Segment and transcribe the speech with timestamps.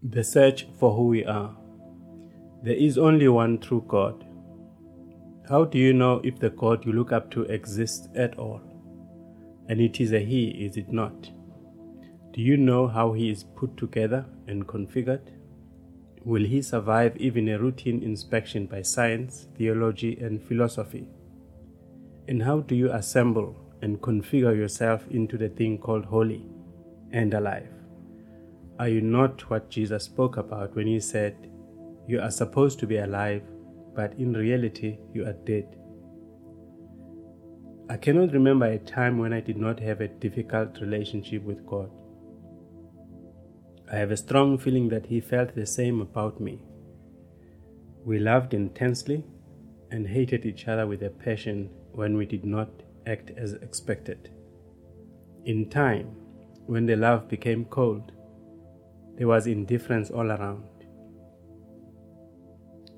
[0.00, 1.56] The search for who we are.
[2.62, 4.24] There is only one true God.
[5.48, 8.60] How do you know if the God you look up to exists at all?
[9.68, 11.32] And it is a He, is it not?
[12.32, 15.32] Do you know how He is put together and configured?
[16.24, 21.08] Will He survive even a routine inspection by science, theology, and philosophy?
[22.28, 26.46] And how do you assemble and configure yourself into the thing called holy
[27.10, 27.77] and alive?
[28.78, 31.50] Are you not what Jesus spoke about when he said,
[32.06, 33.42] You are supposed to be alive,
[33.94, 35.76] but in reality you are dead?
[37.90, 41.90] I cannot remember a time when I did not have a difficult relationship with God.
[43.90, 46.62] I have a strong feeling that He felt the same about me.
[48.04, 49.24] We loved intensely
[49.90, 52.70] and hated each other with a passion when we did not
[53.06, 54.30] act as expected.
[55.46, 56.14] In time,
[56.66, 58.12] when the love became cold,
[59.18, 60.64] there was indifference all around.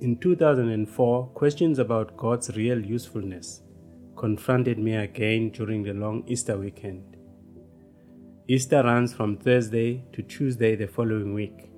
[0.03, 3.63] In 2004, questions about God's real usefulness
[4.17, 7.17] confronted me again during the long Easter weekend.
[8.49, 11.71] Easter runs from Thursday to Tuesday the following week.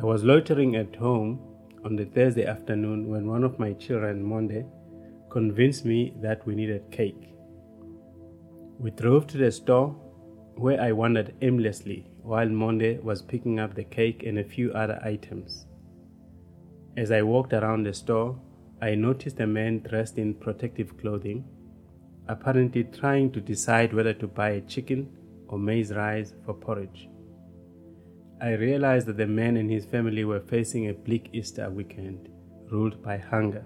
[0.00, 1.40] I was loitering at home
[1.84, 4.64] on the Thursday afternoon when one of my children, Monde,
[5.30, 7.34] convinced me that we needed cake.
[8.78, 9.90] We drove to the store
[10.56, 15.00] where I wandered aimlessly while Monde was picking up the cake and a few other
[15.02, 15.64] items.
[16.94, 18.38] As I walked around the store,
[18.82, 21.46] I noticed a man dressed in protective clothing,
[22.28, 25.08] apparently trying to decide whether to buy a chicken
[25.48, 27.08] or maize rice for porridge.
[28.42, 32.28] I realized that the man and his family were facing a bleak Easter weekend
[32.70, 33.64] ruled by hunger.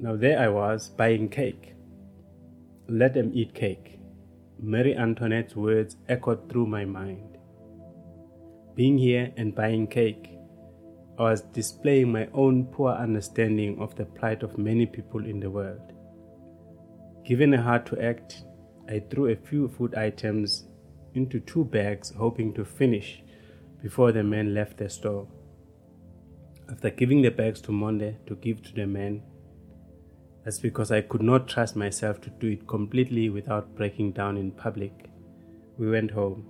[0.00, 1.76] Now, there I was buying cake.
[2.88, 3.99] Let them eat cake.
[4.62, 7.38] Marie Antoinette's words echoed through my mind.
[8.74, 10.30] Being here and buying cake,
[11.18, 15.50] I was displaying my own poor understanding of the plight of many people in the
[15.50, 15.92] world.
[17.24, 18.42] Given a heart to act,
[18.86, 20.66] I threw a few food items
[21.14, 23.22] into two bags, hoping to finish
[23.82, 25.26] before the men left the store.
[26.70, 29.22] After giving the bags to Monde to give to the man,
[30.44, 34.52] that's because I could not trust myself to do it completely without breaking down in
[34.52, 35.10] public.
[35.76, 36.46] We went home.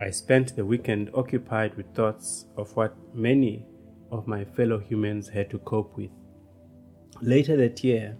[0.00, 3.66] I spent the weekend occupied with thoughts of what many
[4.10, 6.10] of my fellow humans had to cope with.
[7.20, 8.16] Later that year,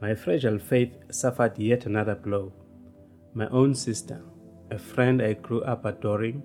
[0.00, 2.52] my fragile faith suffered yet another blow.
[3.34, 4.22] My own sister,
[4.70, 6.42] a friend I grew up adoring,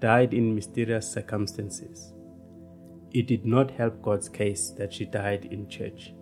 [0.00, 2.12] died in mysterious circumstances.
[3.12, 6.12] It did not help God's case that she died in church.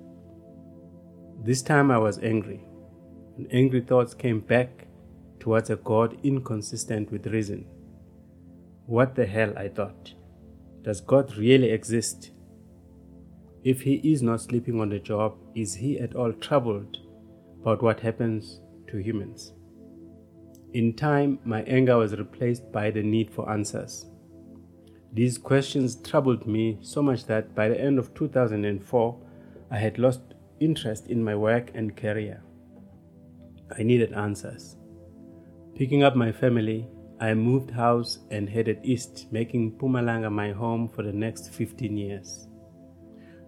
[1.40, 2.64] This time I was angry,
[3.36, 4.88] and angry thoughts came back
[5.38, 7.64] towards a God inconsistent with reason.
[8.86, 10.14] What the hell, I thought.
[10.82, 12.32] Does God really exist?
[13.62, 16.98] If he is not sleeping on the job, is he at all troubled
[17.60, 19.52] about what happens to humans?
[20.72, 24.06] In time, my anger was replaced by the need for answers.
[25.12, 29.20] These questions troubled me so much that by the end of 2004,
[29.70, 30.27] I had lost
[30.60, 32.42] interest in my work and career.
[33.78, 34.76] I needed answers.
[35.74, 36.88] Picking up my family,
[37.20, 42.48] I moved house and headed east, making Mpumalanga my home for the next 15 years.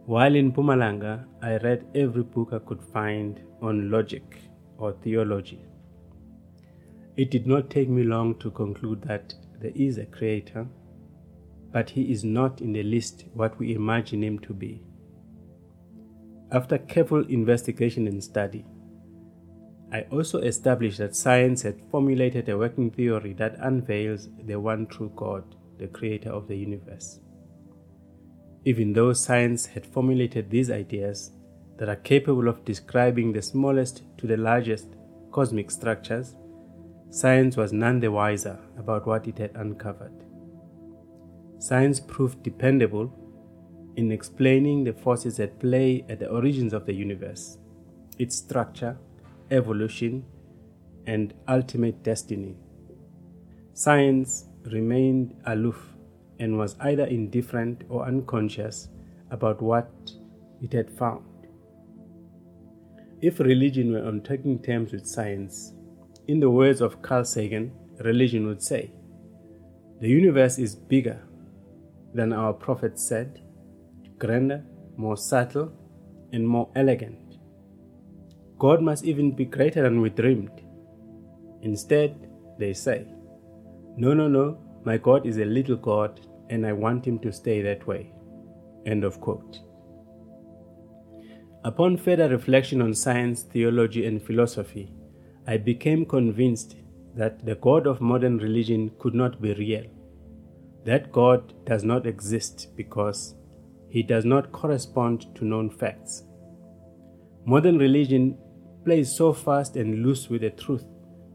[0.06, 4.38] While in Mpumalanga, I read every book I could find on logic
[4.76, 5.64] or theology.
[7.16, 10.66] It did not take me long to conclude that there is a creator,
[11.70, 14.82] but he is not in the least what we imagine him to be.
[16.52, 18.64] After careful investigation and study,
[19.92, 25.12] I also established that science had formulated a working theory that unveils the one true
[25.14, 25.44] God,
[25.78, 27.20] the creator of the universe.
[28.64, 31.30] Even though science had formulated these ideas
[31.78, 34.88] that are capable of describing the smallest to the largest
[35.30, 36.34] cosmic structures,
[37.10, 40.24] science was none the wiser about what it had uncovered.
[41.58, 43.12] Science proved dependable
[44.00, 47.58] in explaining the forces at play at the origins of the universe,
[48.18, 48.96] its structure,
[49.50, 50.24] evolution,
[51.06, 52.56] and ultimate destiny.
[53.74, 55.94] Science remained aloof
[56.38, 58.88] and was either indifferent or unconscious
[59.30, 59.90] about what
[60.62, 61.26] it had found.
[63.20, 65.74] If religion were on talking terms with science,
[66.26, 67.70] in the words of Carl Sagan,
[68.02, 68.92] religion would say,
[70.00, 71.20] The universe is bigger
[72.14, 73.42] than our prophet said,
[74.20, 74.62] grander,
[74.96, 75.72] more subtle,
[76.32, 77.38] and more elegant.
[78.58, 80.62] God must even be greater than we dreamed.
[81.62, 83.06] Instead, they say,
[83.96, 86.20] No, no, no, my God is a little God
[86.50, 88.12] and I want him to stay that way.
[88.86, 89.60] End of quote.
[91.64, 94.92] Upon further reflection on science, theology, and philosophy,
[95.46, 96.76] I became convinced
[97.14, 99.84] that the God of modern religion could not be real.
[100.84, 103.34] That God does not exist because
[103.90, 106.22] he does not correspond to known facts.
[107.44, 108.38] Modern religion
[108.84, 110.84] plays so fast and loose with the truth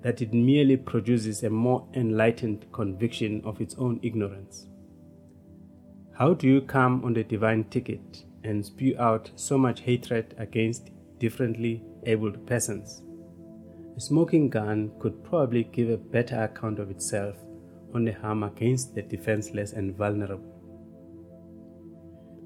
[0.01, 4.67] that it merely produces a more enlightened conviction of its own ignorance.
[6.17, 10.91] How do you come on the divine ticket and spew out so much hatred against
[11.19, 13.01] differently abled persons?
[13.97, 17.35] A smoking gun could probably give a better account of itself
[17.93, 20.54] on the harm against the defenseless and vulnerable.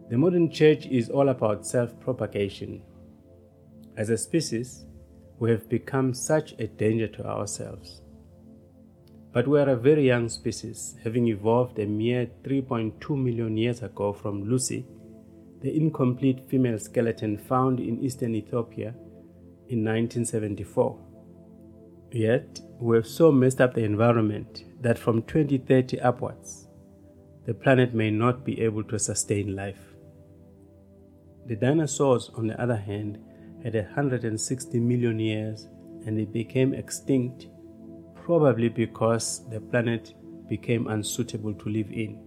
[0.09, 2.81] The modern church is all about self propagation.
[3.95, 4.85] As a species,
[5.37, 8.01] we have become such a danger to ourselves.
[9.31, 14.11] But we are a very young species, having evolved a mere 3.2 million years ago
[14.11, 14.87] from Lucy,
[15.61, 18.95] the incomplete female skeleton found in eastern Ethiopia
[19.67, 20.97] in 1974.
[22.11, 26.67] Yet, we have so messed up the environment that from 2030 upwards,
[27.45, 29.88] the planet may not be able to sustain life.
[31.49, 33.17] The dinosaurs, on the other hand,
[33.63, 35.67] had 160 million years
[36.05, 37.47] and they became extinct,
[38.13, 40.13] probably because the planet
[40.47, 42.21] became unsuitable to live in.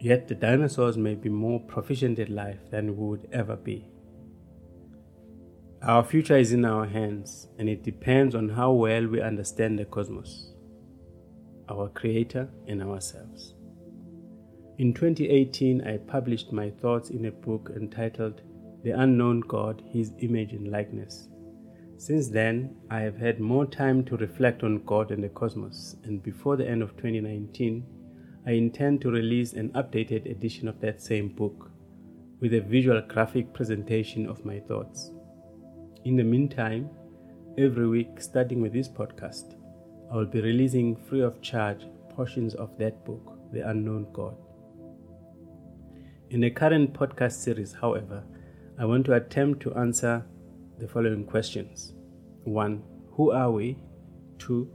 [0.00, 3.86] Yet the dinosaurs may be more proficient at life than we would ever be.
[5.82, 9.84] Our future is in our hands, and it depends on how well we understand the
[9.84, 10.52] cosmos,
[11.68, 13.54] our Creator, and ourselves.
[14.78, 18.42] In 2018, I published my thoughts in a book entitled
[18.84, 21.28] The Unknown God, His Image and Likeness.
[21.96, 26.22] Since then, I have had more time to reflect on God and the cosmos, and
[26.22, 27.84] before the end of 2019,
[28.46, 31.72] I intend to release an updated edition of that same book
[32.38, 35.10] with a visual graphic presentation of my thoughts.
[36.04, 36.88] In the meantime,
[37.58, 39.56] every week, starting with this podcast,
[40.12, 44.36] I will be releasing free of charge portions of that book, The Unknown God.
[46.30, 48.22] In the current podcast series, however,
[48.78, 50.26] I want to attempt to answer
[50.78, 51.94] the following questions
[52.44, 52.82] 1.
[53.12, 53.78] Who are we?
[54.38, 54.70] 2.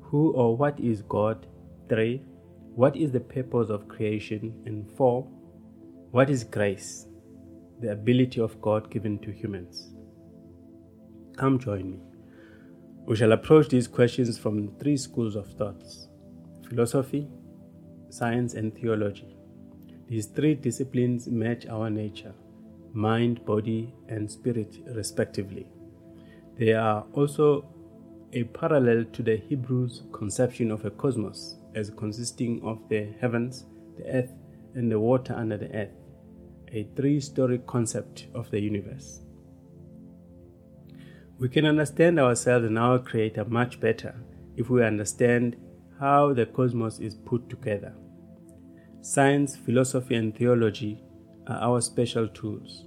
[0.00, 1.46] Who or what is God?
[1.90, 2.22] 3.
[2.74, 4.54] What is the purpose of creation?
[4.64, 5.22] And 4.
[6.12, 7.06] What is grace?
[7.82, 9.92] The ability of God given to humans.
[11.36, 11.98] Come join me.
[13.04, 16.08] We shall approach these questions from three schools of thoughts
[16.66, 17.28] philosophy,
[18.08, 19.35] science, and theology.
[20.08, 22.34] These three disciplines match our nature
[22.92, 25.66] mind, body, and spirit, respectively.
[26.58, 27.66] They are also
[28.32, 33.66] a parallel to the Hebrews' conception of a cosmos as consisting of the heavens,
[33.98, 34.32] the earth,
[34.74, 35.92] and the water under the earth,
[36.72, 39.20] a three story concept of the universe.
[41.38, 44.14] We can understand ourselves and our Creator much better
[44.56, 45.56] if we understand
[46.00, 47.94] how the cosmos is put together.
[49.08, 51.00] Science, philosophy, and theology
[51.46, 52.86] are our special tools.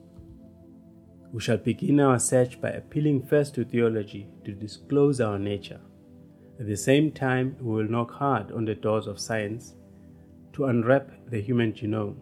[1.32, 5.80] We shall begin our search by appealing first to theology to disclose our nature.
[6.60, 9.76] At the same time, we will knock hard on the doors of science
[10.52, 12.18] to unwrap the human genome.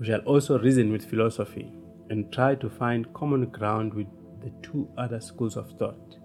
[0.00, 1.72] We shall also reason with philosophy
[2.10, 4.08] and try to find common ground with
[4.42, 6.16] the two other schools of thought.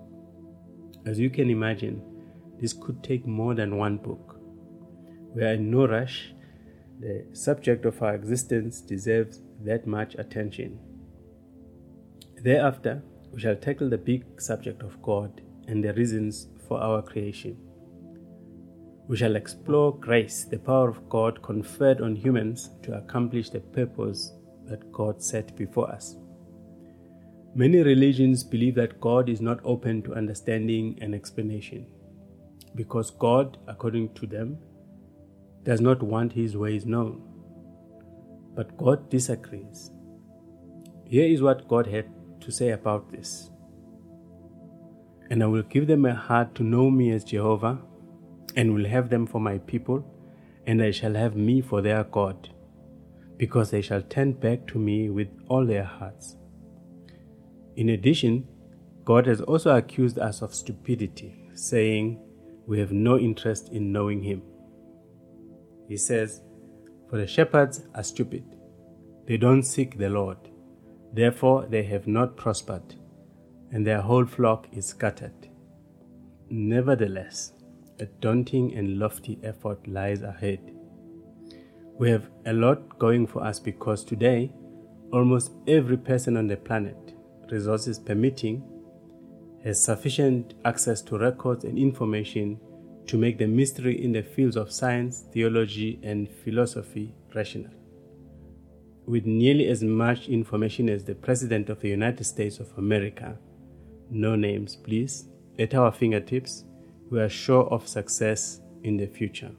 [1.06, 2.01] As you can imagine,
[2.60, 4.31] this could take more than one book.
[5.34, 6.34] We are in no rush.
[7.00, 10.80] The subject of our existence deserves that much attention.
[12.44, 17.58] Thereafter, we shall tackle the big subject of God and the reasons for our creation.
[19.08, 24.34] We shall explore grace, the power of God conferred on humans to accomplish the purpose
[24.66, 26.16] that God set before us.
[27.56, 31.86] Many religions believe that God is not open to understanding and explanation
[32.76, 34.58] because God, according to them,
[35.63, 37.22] does not want his ways known.
[38.56, 39.91] But God disagrees.
[41.06, 42.06] Here is what God had
[42.41, 43.50] to say about this.
[45.30, 47.80] And I will give them a heart to know me as Jehovah,
[48.56, 50.06] and will have them for my people,
[50.68, 52.50] and I shall have me for their God,
[53.38, 56.36] because they shall turn back to me with all their hearts.
[57.77, 58.48] In addition,
[59.06, 62.20] God has also accused us of stupidity, saying
[62.68, 64.41] we have no interest in knowing Him.
[65.88, 66.42] He says,
[67.10, 68.44] For the shepherds are stupid,
[69.28, 70.38] they don't seek the Lord,
[71.14, 72.96] therefore they have not prospered,
[73.72, 75.48] and their whole flock is scattered.
[76.50, 77.54] Nevertheless,
[78.00, 80.60] a daunting and lofty effort lies ahead.
[81.98, 84.52] We have a lot going for us because today,
[85.14, 87.14] almost every person on the planet,
[87.52, 88.64] resources permitting,
[89.64, 92.60] has sufficient access to records and information
[93.12, 97.70] to make the mystery in the fields of science, theology, and philosophy rational.
[99.06, 103.38] With nearly as much information as the President of the United States of America,
[104.10, 105.27] no names please,
[105.60, 106.63] at our fingertips,
[107.10, 109.51] we are sure of success in the future.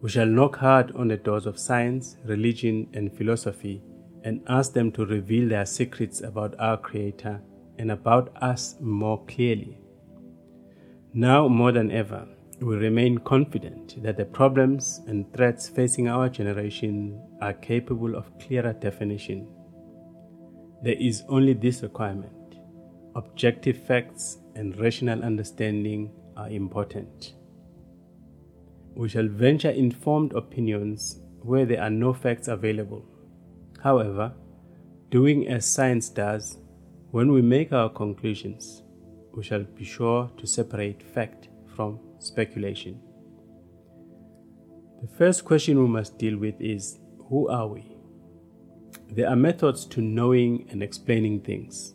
[0.00, 3.82] We shall knock hard on the doors of science, religion, and philosophy
[4.22, 7.42] and ask them to reveal their secrets about our Creator
[7.80, 9.80] and about us more clearly.
[11.16, 12.26] Now more than ever,
[12.60, 18.72] we remain confident that the problems and threats facing our generation are capable of clearer
[18.72, 19.46] definition.
[20.82, 22.32] There is only this requirement
[23.14, 27.34] objective facts and rational understanding are important.
[28.96, 33.04] We shall venture informed opinions where there are no facts available.
[33.80, 34.32] However,
[35.10, 36.58] doing as science does,
[37.12, 38.82] when we make our conclusions,
[39.36, 43.00] we shall be sure to separate fact from speculation.
[45.02, 46.98] The first question we must deal with is
[47.28, 47.84] Who are we?
[49.10, 51.94] There are methods to knowing and explaining things.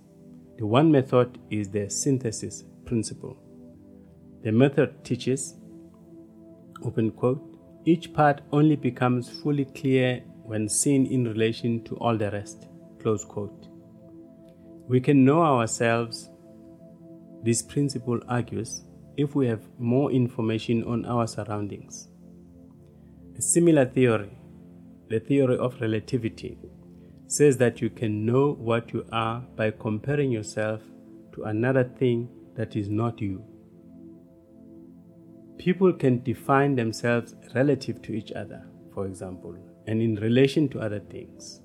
[0.58, 3.38] The one method is the synthesis principle.
[4.44, 5.56] The method teaches,
[6.84, 7.42] open quote,
[7.86, 12.68] each part only becomes fully clear when seen in relation to all the rest,
[13.02, 13.68] close quote.
[14.88, 16.30] We can know ourselves,
[17.44, 18.84] this principle argues,
[19.18, 22.10] if we have more information on our surroundings.
[23.38, 24.38] A similar theory,
[25.10, 26.58] the theory of relativity,
[27.28, 30.82] says that you can know what you are by comparing yourself
[31.34, 33.44] to another thing that is not you.
[35.58, 39.56] People can define themselves relative to each other, for example,
[39.88, 41.62] and in relation to other things.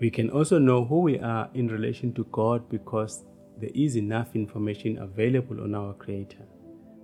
[0.00, 3.24] We can also know who we are in relation to God because
[3.58, 6.44] there is enough information available on our Creator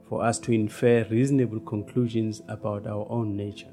[0.09, 3.73] for us to infer reasonable conclusions about our own nature.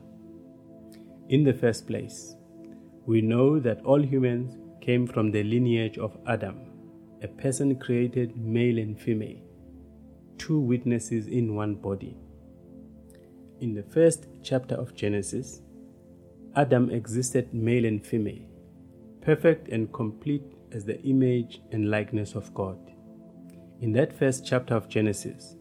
[1.29, 2.35] In the first place,
[3.05, 6.59] we know that all humans came from the lineage of Adam,
[7.21, 9.41] a person created male and female,
[10.37, 12.15] two witnesses in one body.
[13.59, 15.61] In the first chapter of Genesis,
[16.55, 18.49] Adam existed male and female
[19.21, 22.77] perfect and complete as the image and likeness of God.
[23.81, 25.55] In that first chapter of Genesis,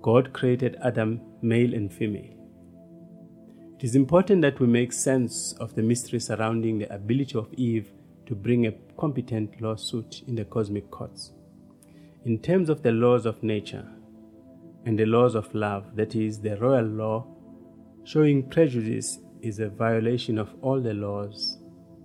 [0.00, 2.34] God created Adam male and female.
[3.78, 7.90] It is important that we make sense of the mystery surrounding the ability of Eve
[8.26, 11.32] to bring a competent lawsuit in the cosmic courts.
[12.24, 13.86] In terms of the laws of nature
[14.86, 17.26] and the laws of love, that is, the royal law,
[18.04, 21.58] showing prejudice is a violation of all the laws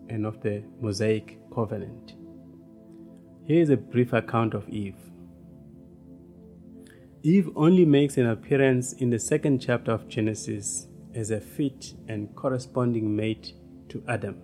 [0.09, 2.16] and of the Mosaic covenant.
[3.47, 4.97] Here is a brief account of Eve.
[7.23, 12.35] Eve only makes an appearance in the second chapter of Genesis as a fit and
[12.35, 13.53] corresponding mate
[13.87, 14.41] to Adam.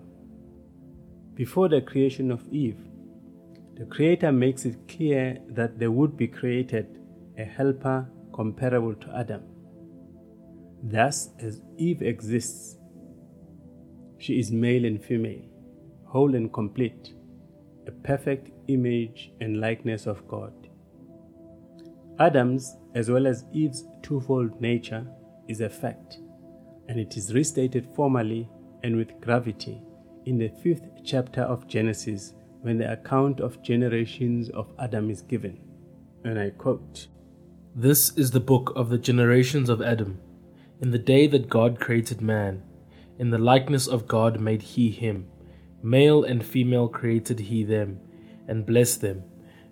[1.35, 2.79] Before the creation of Eve,
[3.75, 6.97] the Creator makes it clear that there would be created
[7.37, 9.41] a helper comparable to Adam.
[10.81, 12.77] Thus, as Eve exists,
[14.17, 15.41] she is male and female
[16.05, 17.13] whole and complete,
[17.87, 20.53] a perfect image and likeness of God.
[22.19, 25.05] Adam's, as well as Eve's twofold nature,
[25.47, 26.17] is a fact,
[26.87, 28.49] and it is restated formally
[28.83, 29.81] and with gravity
[30.25, 35.59] in the fifth chapter of Genesis when the account of generations of Adam is given.
[36.23, 37.07] And I quote
[37.75, 40.19] This is the book of the generations of Adam.
[40.81, 42.63] In the day that God created man,
[43.19, 45.27] in the likeness of God made he him
[45.85, 47.99] Male and female created he them,
[48.47, 49.23] and blessed them,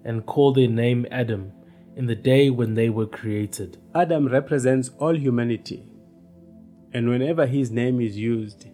[0.03, 1.51] and called their name Adam,
[1.95, 3.77] in the day when they were created.
[3.93, 5.85] Adam represents all humanity,
[6.93, 8.67] and whenever his name is used,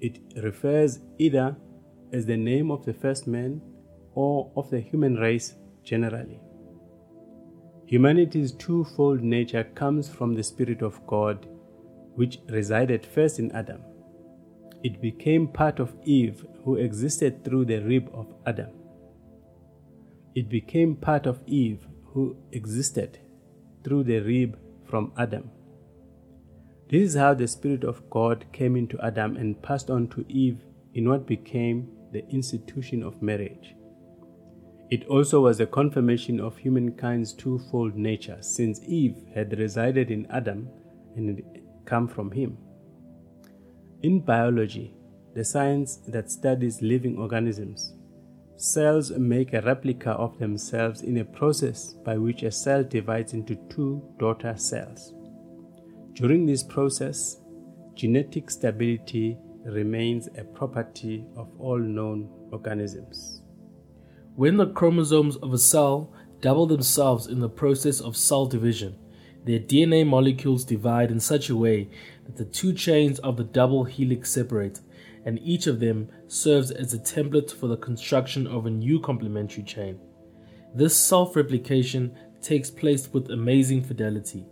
[0.00, 1.56] it refers either
[2.12, 3.60] as the name of the first man
[4.14, 6.40] or of the human race generally.
[7.86, 11.46] Humanity's twofold nature comes from the Spirit of God,
[12.14, 13.82] which resided first in Adam
[14.86, 18.70] it became part of Eve, who existed through the rib of Adam.
[20.36, 23.18] It became part of Eve, who existed
[23.82, 25.50] through the rib from Adam.
[26.90, 30.60] This is how the Spirit of God came into Adam and passed on to Eve
[30.92, 33.74] in what became the institution of marriage.
[34.90, 40.68] It also was a confirmation of humankind's twofold nature, since Eve had resided in Adam
[41.16, 42.58] and had come from him.
[44.02, 44.94] In biology,
[45.34, 47.94] the science that studies living organisms,
[48.56, 53.56] cells make a replica of themselves in a process by which a cell divides into
[53.68, 55.12] two daughter cells.
[56.14, 57.36] During this process,
[57.94, 63.42] genetic stability remains a property of all known organisms.
[64.34, 68.96] When the chromosomes of a cell double themselves in the process of cell division,
[69.44, 71.88] their DNA molecules divide in such a way
[72.24, 74.80] that the two chains of the double helix separate,
[75.26, 79.64] and each of them serves as a template for the construction of a new complementary
[79.64, 79.98] chain.
[80.74, 84.46] This self replication takes place with amazing fidelity.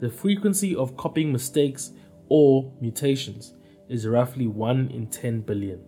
[0.00, 1.92] The frequency of copying mistakes
[2.28, 3.54] or mutations
[3.88, 5.80] is roughly 1 in 10 billion.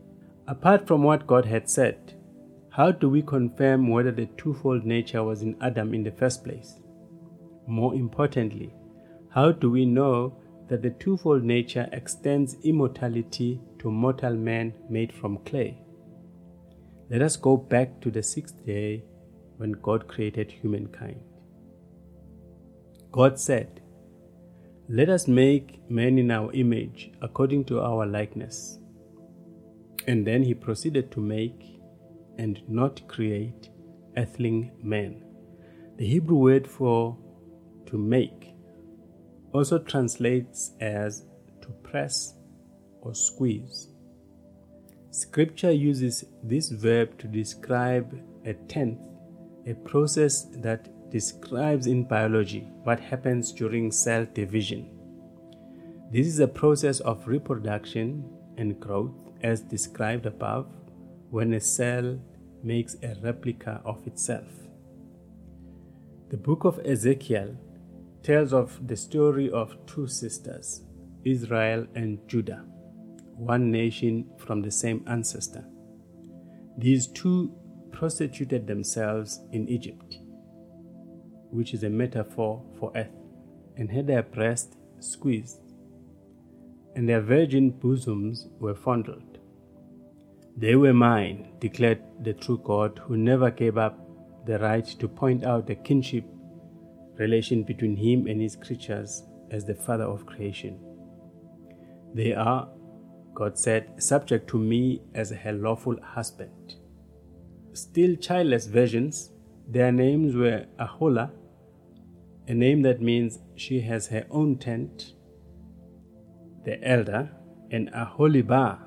[0.47, 2.15] Apart from what God had said,
[2.71, 6.77] how do we confirm whether the twofold nature was in Adam in the first place?
[7.67, 8.73] More importantly,
[9.31, 10.37] how do we know
[10.69, 15.83] that the twofold nature extends immortality to mortal man made from clay?
[17.11, 19.05] Let us go back to the sixth day
[19.57, 21.21] when God created humankind.
[23.13, 23.81] God said,
[24.89, 28.79] Let us make man in our image according to our likeness.
[30.07, 31.81] And then he proceeded to make
[32.39, 33.71] and not create
[34.17, 35.23] earthling men.
[35.97, 37.19] The Hebrew word for
[37.87, 38.55] to make
[39.53, 41.27] also translates as
[41.63, 42.35] to press
[43.03, 43.89] or squeeze.
[45.11, 49.01] Scripture uses this verb to describe a tenth,
[49.67, 54.89] a process that describes in biology what happens during cell division.
[56.13, 58.25] This is a process of reproduction
[58.57, 60.67] and growth as described above
[61.31, 62.19] when a cell
[62.63, 64.49] makes a replica of itself.
[66.31, 67.57] The book of Ezekiel
[68.23, 70.83] tells of the story of two sisters,
[71.25, 72.65] Israel and Judah,
[73.41, 75.65] one nation from the same ancestor.
[76.77, 77.55] These two
[77.91, 80.19] prostituted themselves in Egypt,
[81.51, 83.09] which is a metaphor for earth,
[83.77, 85.59] and had their breasts squeezed,
[86.95, 89.39] and their virgin bosoms were fondled.
[90.57, 93.99] They were mine, declared the true God, who never gave up
[94.45, 96.25] the right to point out the kinship
[97.17, 100.79] relation between him and his creatures as the Father of creation.
[102.15, 102.69] They are,
[103.41, 106.75] God said, subject to me as her lawful husband.
[107.73, 109.31] Still childless virgins,
[109.67, 111.31] their names were Aholah,
[112.49, 115.15] a name that means she has her own tent,
[116.67, 117.31] the elder,
[117.71, 118.81] and Aholibah,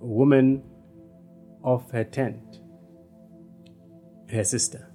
[0.00, 0.62] woman
[1.64, 2.60] of her tent,
[4.28, 4.86] her sister.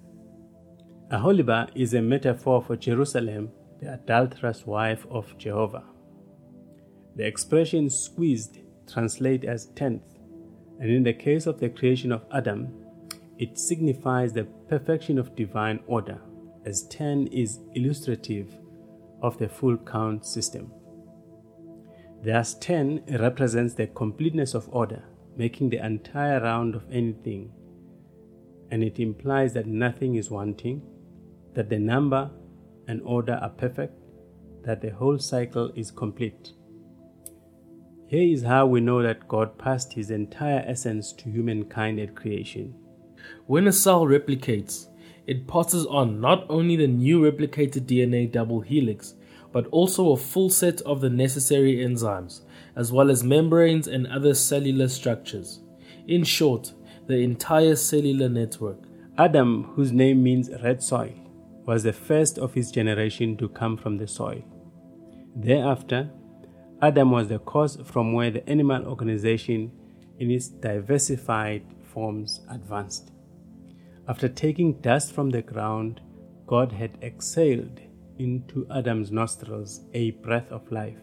[1.12, 3.50] Aholibah is a metaphor for Jerusalem,
[3.82, 5.86] the adulterous wife of Jehovah.
[7.16, 10.04] The expression squeezed translates as tenth,
[10.80, 12.74] and in the case of the creation of Adam,
[13.38, 16.22] it signifies the perfection of divine order,
[16.66, 18.56] as 10 is illustrative
[19.22, 20.72] of the full count system.
[22.24, 25.04] Thus, 10 represents the completeness of order,
[25.36, 27.52] making the entire round of anything,
[28.70, 30.82] and it implies that nothing is wanting,
[31.56, 32.30] that the number
[32.88, 33.94] and order are perfect,
[34.64, 36.54] that the whole cycle is complete.
[38.12, 42.76] Here is how we know that God passed his entire essence to humankind at creation.
[43.48, 44.88] When a cell replicates,
[45.28, 49.14] it passes on not only the new replicated DNA double helix,
[49.54, 52.42] but also a full set of the necessary enzymes,
[52.76, 55.62] as well as membranes and other cellular structures.
[56.06, 56.74] In short,
[57.08, 58.80] the entire cellular network.
[59.18, 61.14] Adam, whose name means red soil,
[61.66, 64.44] was the first of his generation to come from the soil.
[65.34, 66.10] Thereafter,
[66.84, 69.72] Adam was the cause from where the animal organization
[70.18, 73.12] in its diversified forms advanced.
[74.08, 76.02] After taking dust from the ground,
[76.48, 77.80] God had exhaled
[78.18, 80.98] into Adam's nostrils a breath of life,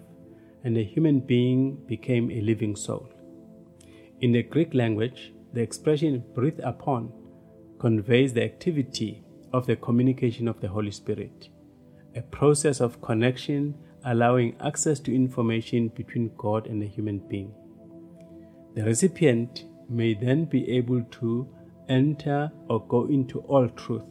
[0.64, 3.09] and a human being became a living soul.
[4.21, 7.12] In the Greek language, the expression breathe upon
[7.79, 11.51] conveys the activity of the communication of the Holy Spirit,
[12.17, 17.52] a process of connection allowing access to information between God and a human being.
[18.74, 21.48] The recipient may then be able to
[21.88, 24.04] enter or go into all truth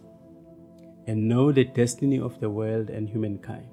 [1.06, 3.68] and know the destiny of the world and humankind.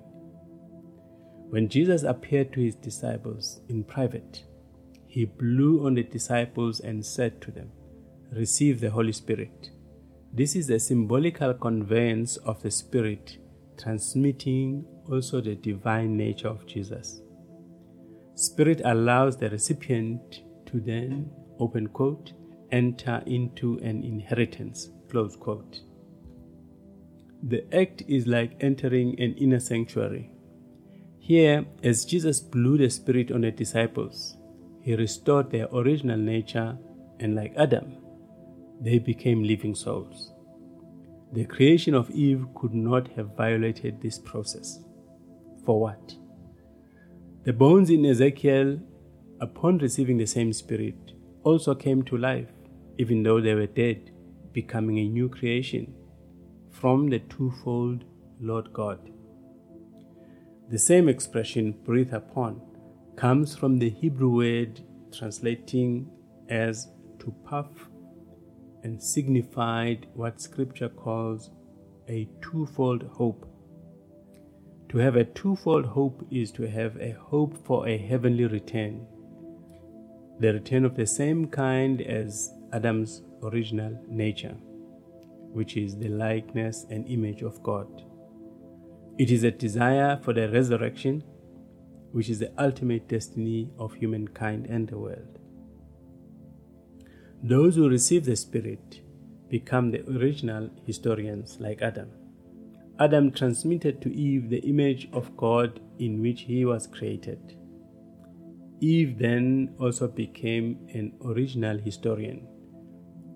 [1.51, 4.45] When Jesus appeared to his disciples in private,
[5.07, 7.71] he blew on the disciples and said to them,
[8.33, 9.71] Receive the Holy Spirit.
[10.33, 13.39] This is a symbolical conveyance of the Spirit,
[13.79, 17.21] transmitting also the divine nature of Jesus.
[18.35, 22.33] Spirit allows the recipient to then, open quote,
[22.73, 25.81] enter into an inheritance, close quote.
[27.43, 30.31] The act is like entering an inner sanctuary.
[31.19, 34.37] Here, as Jesus blew the Spirit on the disciples,
[34.83, 36.77] he restored their original nature,
[37.21, 37.97] and like Adam,
[38.81, 40.34] they became living souls.
[41.35, 44.79] The creation of Eve could not have violated this process.
[45.67, 46.15] For what?
[47.43, 48.79] The bones in Ezekiel,
[49.41, 50.95] upon receiving the same Spirit,
[51.43, 52.53] also came to life,
[52.99, 54.13] even though they were dead,
[54.53, 55.93] becoming a new creation
[56.71, 58.05] from the twofold
[58.41, 59.11] Lord God.
[60.71, 62.63] The same expression, breathe upon,
[63.17, 66.09] comes from the Hebrew word translating
[66.49, 67.67] as to puff
[68.85, 71.51] and signified what Scripture calls
[72.09, 73.51] a twofold hope.
[74.91, 79.07] To have a twofold hope is to have a hope for a heavenly return,
[80.39, 84.55] the return of the same kind as Adam's original nature,
[85.53, 88.05] which is the likeness and image of God.
[89.19, 91.23] It is a desire for the resurrection,
[92.13, 95.39] which is the ultimate destiny of humankind and the world.
[97.47, 99.03] Those who receive the Spirit
[99.51, 102.09] become the original historians like Adam.
[102.99, 107.59] Adam transmitted to Eve the image of God in which he was created.
[108.81, 112.47] Eve then also became an original historian,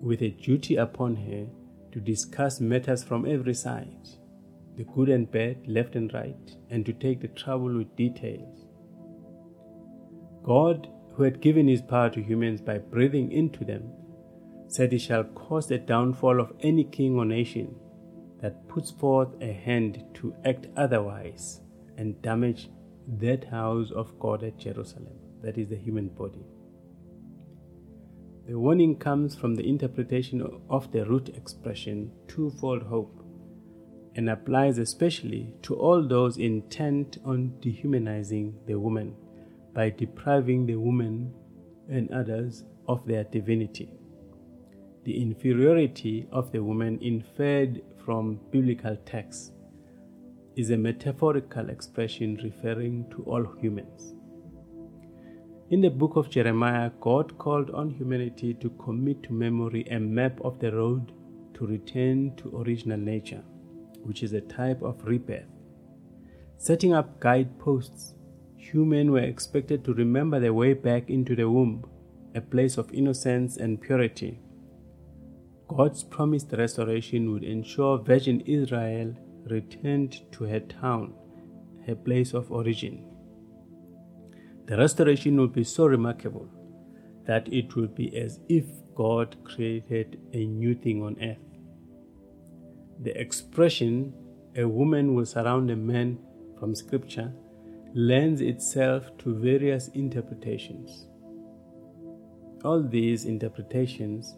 [0.01, 1.45] with a duty upon her
[1.91, 4.09] to discuss matters from every side,
[4.75, 8.65] the good and bad, left and right, and to take the trouble with details.
[10.41, 13.91] God, who had given his power to humans by breathing into them,
[14.69, 17.75] said he shall cause the downfall of any king or nation
[18.39, 21.61] that puts forth a hand to act otherwise
[21.97, 22.69] and damage
[23.17, 26.45] that house of God at Jerusalem, that is the human body.
[28.47, 33.23] The warning comes from the interpretation of the root expression twofold hope
[34.15, 39.15] and applies especially to all those intent on dehumanizing the woman
[39.73, 41.33] by depriving the woman
[41.89, 43.98] and others of their divinity
[45.09, 49.53] the inferiority of the woman inferred from biblical texts
[50.55, 54.13] is a metaphorical expression referring to all humans.
[55.71, 60.39] In the book of Jeremiah, God called on humanity to commit to memory a map
[60.41, 61.11] of the road
[61.55, 63.41] to return to original nature,
[64.03, 65.49] which is a type of rebirth.
[66.59, 68.13] Setting up guideposts,
[68.57, 71.83] humans were expected to remember their way back into the womb,
[72.35, 74.39] a place of innocence and purity
[75.69, 79.13] God's promised restoration would ensure Virgin Israel
[79.45, 81.13] returned to her town,
[81.85, 83.05] her place of origin.
[84.65, 86.49] The restoration would be so remarkable
[87.27, 91.37] that it would be as if God created a new thing on earth.
[93.01, 94.13] The expression,
[94.55, 96.17] a woman will surround a man
[96.59, 97.31] from Scripture,
[97.93, 101.05] lends itself to various interpretations.
[102.65, 104.35] All these interpretations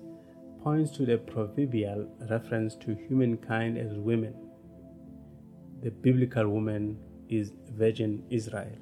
[0.64, 4.34] points to the proverbial reference to humankind as women.
[5.82, 8.78] The biblical woman is Virgin Israel.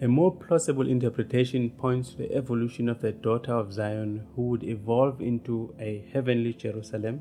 [0.00, 4.64] A more plausible interpretation points to the evolution of the daughter of Zion who would
[4.64, 7.20] evolve into a heavenly Jerusalem,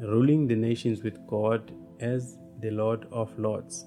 [0.00, 3.86] ruling the nations with God as the Lord of Lords.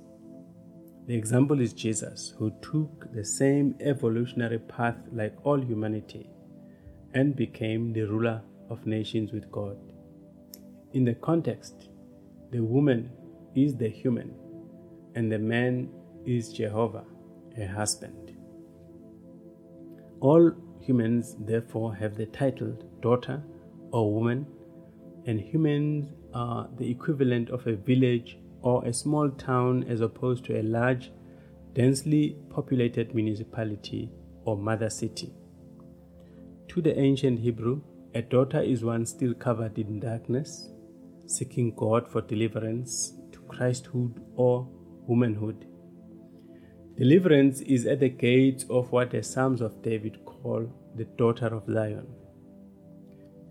[1.08, 6.30] The example is Jesus, who took the same evolutionary path like all humanity
[7.14, 9.78] and became the ruler of nations with God.
[10.94, 11.90] In the context,
[12.52, 13.12] the woman
[13.56, 14.34] is the human
[15.16, 15.90] and the man
[16.26, 17.06] is Jehovah,
[17.56, 18.36] her husband.
[20.20, 23.44] All humans, therefore, have the title daughter
[23.92, 24.48] or woman,
[25.26, 30.60] and humans are the equivalent of a village or a small town as opposed to
[30.60, 31.12] a large,
[31.74, 34.10] densely populated municipality
[34.46, 35.34] or mother city.
[36.74, 37.82] To the ancient Hebrew,
[38.16, 40.72] a daughter is one still covered in darkness,
[41.28, 44.68] seeking God for deliverance to Christhood or
[45.06, 45.68] womanhood.
[46.98, 51.68] Deliverance is at the gates of what the Psalms of David call the daughter of
[51.72, 52.08] Zion.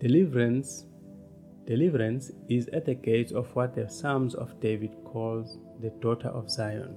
[0.01, 0.87] Deliverance
[1.65, 6.51] Deliverance is at the gates of what the Psalms of David calls the daughter of
[6.51, 6.97] Zion.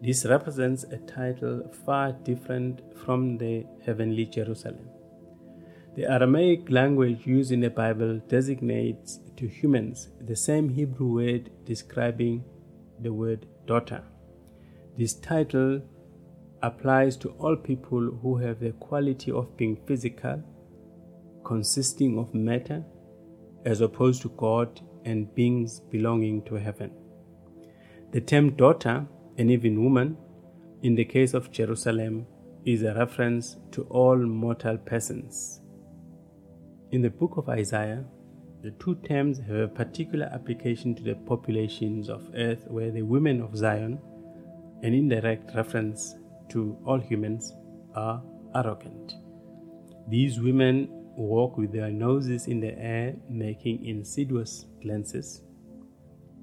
[0.00, 4.88] This represents a title far different from the heavenly Jerusalem.
[5.98, 12.44] The Aramaic language used in the Bible designates to humans the same Hebrew word describing
[13.00, 14.04] the word daughter.
[14.96, 15.82] This title
[16.62, 20.40] applies to all people who have the quality of being physical,
[21.44, 22.84] consisting of matter,
[23.64, 26.92] as opposed to God and beings belonging to heaven.
[28.12, 29.04] The term daughter
[29.36, 30.16] and even woman,
[30.84, 32.28] in the case of Jerusalem,
[32.64, 35.60] is a reference to all mortal persons.
[36.90, 38.02] In the book of Isaiah,
[38.62, 43.42] the two terms have a particular application to the populations of earth where the women
[43.42, 43.98] of Zion,
[44.82, 46.14] an indirect reference
[46.48, 47.52] to all humans,
[47.94, 48.22] are
[48.54, 49.16] arrogant.
[50.08, 55.42] These women walk with their noses in the air, making insidious glances.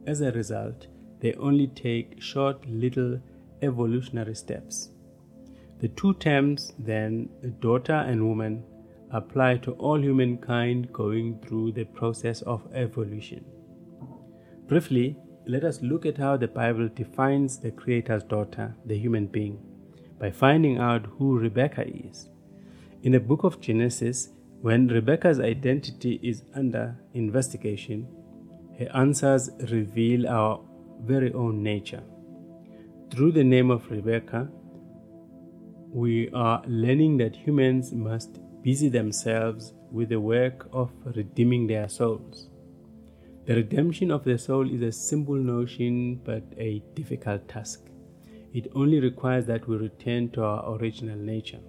[0.06, 0.86] As a result,
[1.22, 3.20] they only take short little
[3.64, 4.92] evolutionary steps.
[5.80, 7.30] The two terms, then,
[7.62, 8.64] daughter and woman,
[9.16, 13.46] apply to all humankind going through the process of evolution.
[14.68, 15.16] Briefly,
[15.48, 19.60] let us look at how the Bible defines the Creator's daughter, the human being,
[20.20, 22.30] by finding out who Rebecca is.
[23.04, 24.30] In the book of Genesis,
[24.62, 28.08] when Rebecca's identity is under investigation,
[28.80, 30.60] her answers reveal our
[31.04, 32.04] very own nature.
[33.12, 34.50] Through the name of Rebecca,
[35.92, 42.50] we are learning that humans must busy themselves with the work of redeeming their souls.
[43.46, 47.82] The redemption of the soul is a simple notion but a difficult task.
[48.56, 51.60] It only requires that we return to our original nature.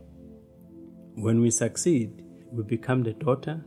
[1.17, 3.63] When we succeed, we become the daughter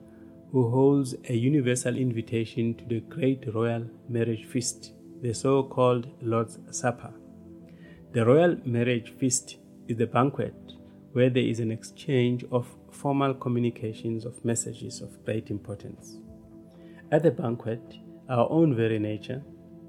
[0.51, 6.57] who holds a universal invitation to the great royal marriage feast, the so called Lord's
[6.71, 7.13] Supper.
[8.11, 10.55] The royal marriage feast is the banquet
[11.11, 12.65] where there is an exchange of
[13.01, 16.17] formal communications of messages of great importance.
[17.11, 17.81] At the banquet,
[18.29, 19.41] our own very nature,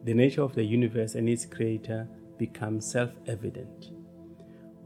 [0.05, 3.91] the nature of the universe and its creator, becomes self evident.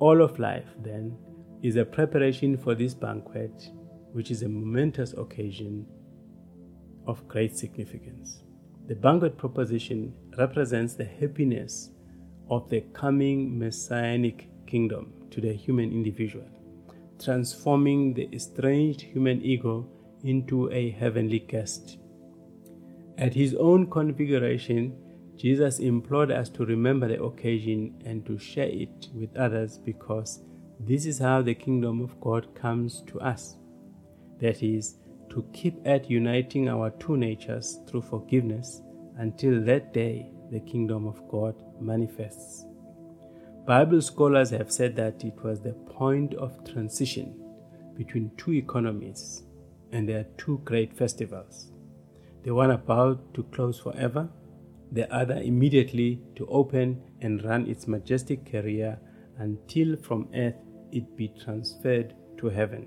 [0.00, 1.16] All of life, then,
[1.62, 3.70] is a preparation for this banquet
[4.12, 5.87] which is a momentous occasion
[7.06, 8.42] of great significance.
[8.87, 11.90] The banquet proposition represents the happiness
[12.50, 16.46] of the coming messianic kingdom to the human individual,
[17.24, 19.87] transforming the estranged human ego
[20.22, 21.98] into a heavenly guest.
[23.18, 24.96] At his own configuration,
[25.37, 30.42] Jesus implored us to remember the occasion and to share it with others because
[30.80, 33.56] this is how the kingdom of God comes to us
[34.40, 34.96] that is,
[35.30, 38.82] to keep at uniting our two natures through forgiveness
[39.16, 42.66] until that day the kingdom of God manifests.
[43.66, 47.35] Bible scholars have said that it was the point of transition
[47.96, 49.44] between two economies
[49.90, 51.72] and their two great festivals.
[52.42, 54.29] The one about to close forever,
[54.92, 58.98] the other immediately to open and run its majestic career
[59.38, 60.57] until from earth
[60.92, 62.87] it be transferred to heaven.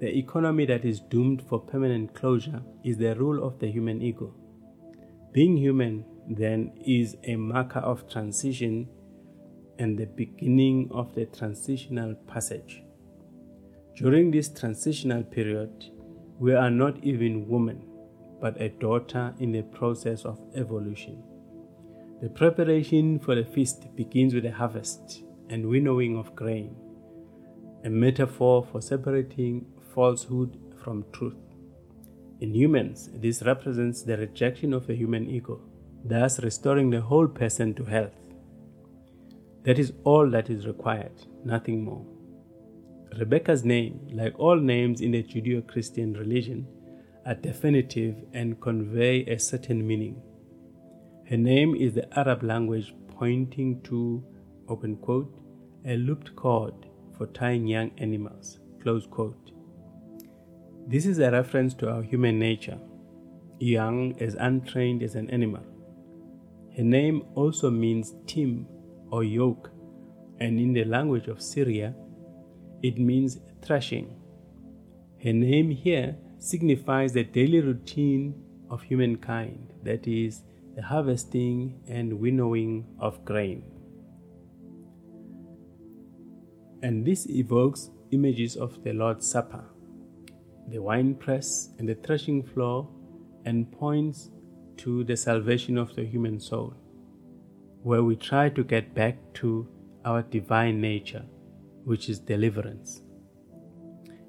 [0.00, 4.34] The economy that is doomed for permanent closure is the rule of the human ego.
[5.32, 8.88] Being human, then, is a marker of transition
[9.80, 12.82] and the beginning of the transitional passage.
[13.96, 15.86] During this transitional period,
[16.38, 17.82] we are not even women,
[18.40, 21.22] but a daughter in the process of evolution.
[22.22, 26.76] The preparation for the feast begins with the harvest and winnowing of grain,
[27.84, 29.64] a metaphor for separating
[29.94, 31.38] falsehood from truth.
[32.40, 35.60] In humans, this represents the rejection of the human ego,
[36.04, 38.12] thus restoring the whole person to health.
[39.64, 41.12] That is all that is required,
[41.44, 42.04] nothing more.
[43.18, 46.66] Rebecca's name, like all names in the Judeo Christian religion,
[47.26, 50.22] are definitive and convey a certain meaning.
[51.28, 54.24] Her name is the Arab language pointing to,
[54.68, 55.38] open quote,
[55.84, 56.74] a looped cord
[57.18, 59.52] for tying young animals, close quote.
[60.86, 62.78] This is a reference to our human nature,
[63.58, 65.62] young as untrained as an animal.
[66.76, 68.66] Her name also means team
[69.10, 69.70] or yoke,
[70.38, 71.94] and in the language of Syria,
[72.82, 74.16] it means threshing.
[75.22, 80.42] Her name here signifies the daily routine of humankind, that is,
[80.76, 83.64] the harvesting and winnowing of grain.
[86.82, 89.64] And this evokes images of the Lord's Supper
[90.70, 92.88] the winepress and the threshing floor
[93.44, 94.30] and points
[94.76, 96.74] to the salvation of the human soul,
[97.82, 99.66] where we try to get back to
[100.04, 101.24] our divine nature,
[101.84, 103.02] which is deliverance.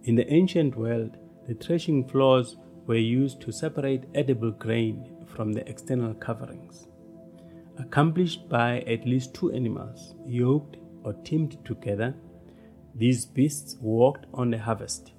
[0.03, 5.67] In the ancient world, the threshing floors were used to separate edible grain from the
[5.69, 6.87] external coverings.
[7.77, 12.15] Accomplished by at least two animals, yoked or teamed together,
[12.95, 15.13] these beasts walked on the harvest.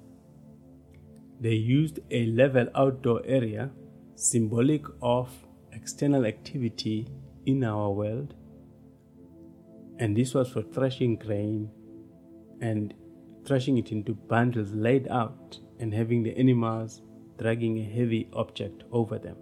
[1.39, 3.71] They used a level outdoor area,
[4.15, 5.29] symbolic of
[5.71, 7.07] external activity
[7.45, 8.33] in our world,
[9.99, 11.69] and this was for threshing grain
[12.61, 12.93] and
[13.45, 17.01] threshing it into bundles laid out and having the animals
[17.37, 19.37] dragging a heavy object over them.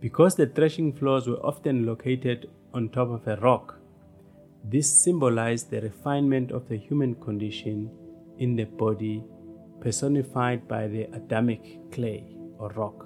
[0.00, 3.78] Because the threshing floors were often located on top of a rock,
[4.64, 7.90] this symbolized the refinement of the human condition
[8.38, 9.24] in the body,
[9.80, 13.05] personified by the Adamic clay or rock.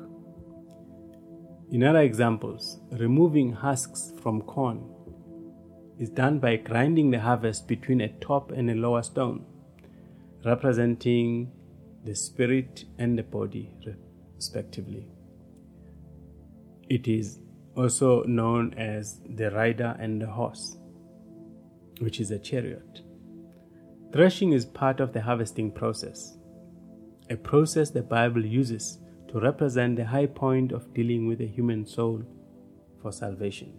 [1.71, 4.93] In other examples, removing husks from corn
[6.01, 9.45] is done by grinding the harvest between a top and a lower stone,
[10.45, 11.53] representing
[12.05, 13.71] the spirit and the body,
[14.35, 15.07] respectively.
[16.89, 17.39] It is
[17.77, 20.77] also known as the rider and the horse,
[22.01, 23.03] which is a chariot.
[24.13, 26.37] Threshing is part of the harvesting process,
[27.29, 28.99] a process the Bible uses
[29.31, 32.23] to represent the high point of dealing with the human soul
[33.01, 33.73] for salvation.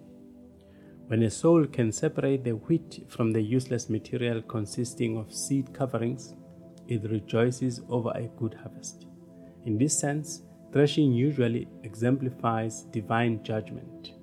[1.08, 6.36] When a soul can separate the wheat from the useless material consisting of seed coverings,
[6.88, 9.08] it rejoices over a good harvest.
[9.66, 14.14] In this sense, threshing usually exemplifies divine judgment,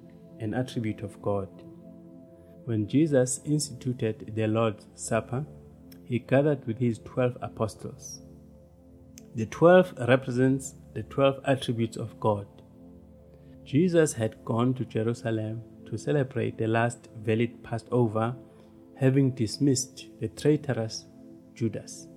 [0.40, 1.48] an attribute of God.
[2.64, 5.44] When Jesus instituted the Lord's Supper,
[6.04, 8.22] he gathered with his twelve apostles.
[9.34, 12.46] The twelve represents the twelve attributes of God.
[13.64, 18.34] Jesus had gone to Jerusalem to celebrate the last valid Passover,
[18.96, 21.04] having dismissed the traitorous
[21.54, 22.08] Judas,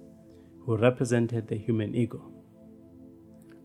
[0.65, 2.31] who represented the human ego.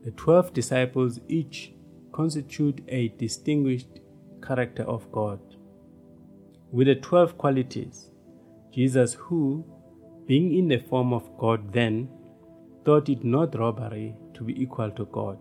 [0.04, 1.72] The twelve disciples each
[2.12, 4.00] constitute a distinguished
[4.42, 5.40] character of God.
[6.70, 8.10] With the twelve qualities,
[8.72, 9.64] Jesus, who,
[10.26, 12.08] being in the form of God then,
[12.84, 15.38] thought it not robbery to be equal to God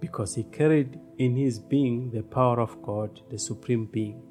[0.00, 4.22] because he carried in his being the power of God, the Supreme Being,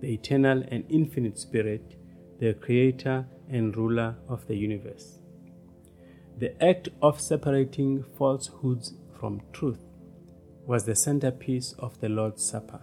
[0.00, 1.96] the eternal and infinite Spirit,
[2.38, 5.18] the Creator and ruler of the universe.
[6.38, 9.80] The act of separating falsehoods from truth
[10.66, 12.80] was the centerpiece of the Lord's Supper,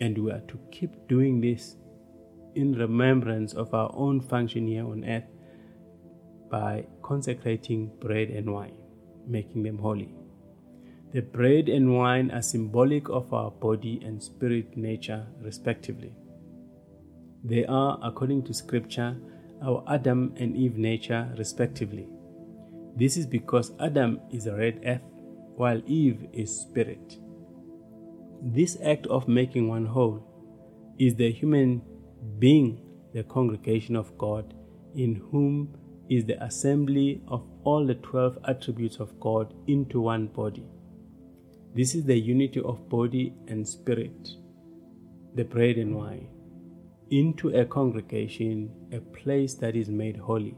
[0.00, 1.76] and we are to keep doing this
[2.54, 5.30] in remembrance of our own function here on earth
[6.50, 8.78] by consecrating bread and wine,
[9.28, 10.14] making them holy.
[11.12, 16.12] The bread and wine are symbolic of our body and spirit nature, respectively.
[17.44, 19.16] They are, according to Scripture,
[19.62, 22.08] our Adam and Eve nature, respectively.
[22.96, 25.02] This is because Adam is a red earth,
[25.56, 27.18] while Eve is spirit.
[28.42, 30.24] This act of making one whole
[30.98, 31.82] is the human
[32.38, 32.80] being,
[33.14, 34.54] the congregation of God,
[34.94, 35.76] in whom
[36.08, 40.66] is the assembly of all the twelve attributes of God into one body.
[41.74, 44.30] This is the unity of body and spirit,
[45.34, 46.28] the bread and wine,
[47.10, 50.56] into a congregation, a place that is made holy.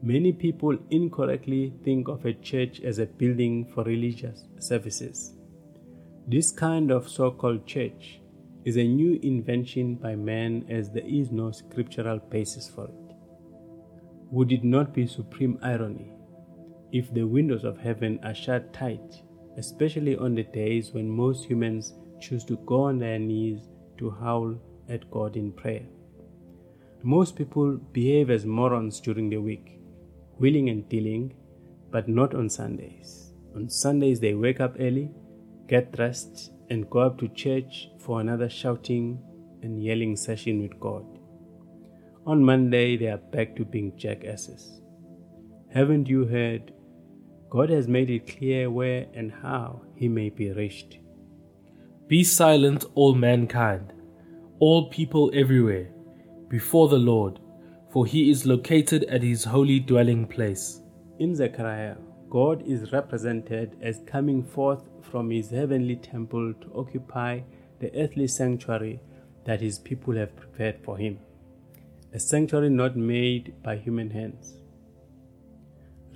[0.00, 5.34] Many people incorrectly think of a church as a building for religious services.
[6.28, 8.20] This kind of so called church
[8.64, 13.07] is a new invention by man as there is no scriptural basis for it.
[14.30, 16.12] Would it not be supreme irony
[16.92, 19.22] if the windows of heaven are shut tight
[19.58, 24.56] especially on the days when most humans choose to go on their knees to howl
[24.88, 25.82] at God in prayer.
[27.02, 29.80] Most people behave as morons during the week,
[30.38, 31.34] willing and dealing,
[31.90, 33.32] but not on Sundays.
[33.56, 35.10] On Sundays, they wake up early,
[35.66, 39.20] get dressed, and go up to church for another shouting
[39.62, 41.17] and yelling session with God.
[42.28, 44.82] On Monday, they are back to being jackasses.
[45.72, 46.74] Haven't you heard
[47.48, 50.98] God has made it clear where and how he may be reached.
[52.06, 53.94] Be silent, all mankind,
[54.58, 55.88] all people everywhere,
[56.48, 57.40] before the Lord,
[57.90, 60.82] for he is located at his holy dwelling place.
[61.18, 61.96] In Zechariah,
[62.28, 67.40] God is represented as coming forth from his heavenly temple to occupy
[67.80, 69.00] the earthly sanctuary
[69.46, 71.20] that his people have prepared for him,
[72.12, 74.58] a sanctuary not made by human hands.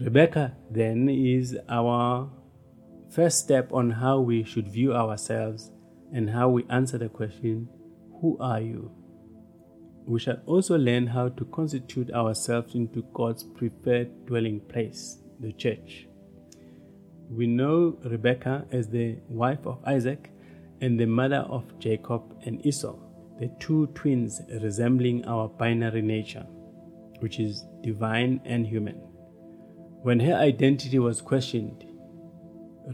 [0.01, 2.31] Rebecca then is our
[3.11, 5.71] first step on how we should view ourselves
[6.13, 7.69] and how we answer the question,
[8.21, 8.91] Who are you?
[10.07, 16.09] We shall also learn how to constitute ourselves into God's preferred dwelling place, the church.
[17.31, 20.31] We know Rebecca as the wife of Isaac
[20.81, 22.97] and the mother of Jacob and Esau,
[23.43, 26.47] the two twins resembling our binary nature,
[27.19, 28.95] which is divine and human.
[30.03, 31.85] When her identity was questioned,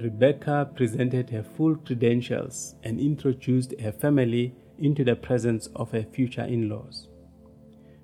[0.01, 6.44] Rebecca presented her full credentials and introduced her family into the presence of her future
[6.44, 7.09] in laws.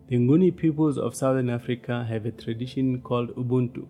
[0.09, 3.87] The Nguni peoples of southern Africa have a tradition called Ubuntu.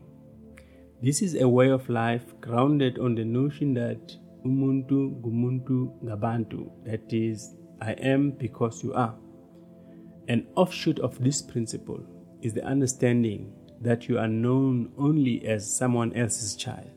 [1.03, 7.13] This is a way of life grounded on the notion that Umuntu Ngumuntu Ngabantu, that
[7.13, 9.15] is, I am because you are.
[10.29, 12.03] An offshoot of this principle
[12.41, 16.91] is the understanding that you are known only as someone else's child.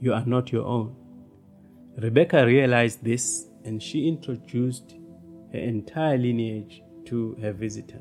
[0.00, 0.96] You are not your own.
[1.98, 4.96] Rebecca realized this and she introduced
[5.52, 8.00] her entire lineage to her visitor.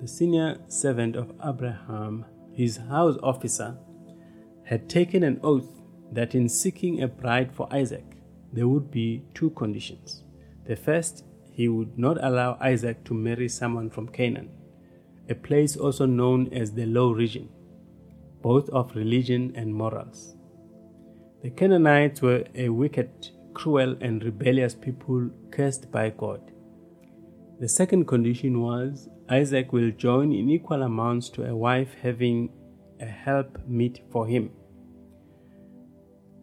[0.00, 3.76] The senior servant of Abraham, his house officer,
[4.64, 5.68] had taken an oath
[6.12, 8.04] that in seeking a bride for Isaac,
[8.52, 10.24] there would be two conditions.
[10.70, 14.50] The first, he would not allow Isaac to marry someone from Canaan,
[15.28, 17.48] a place also known as the Low Region,
[18.40, 20.36] both of religion and morals.
[21.42, 23.10] The Canaanites were a wicked,
[23.52, 26.52] cruel, and rebellious people cursed by God.
[27.58, 32.48] The second condition was Isaac will join in equal amounts to a wife having
[33.00, 34.52] a help meet for him,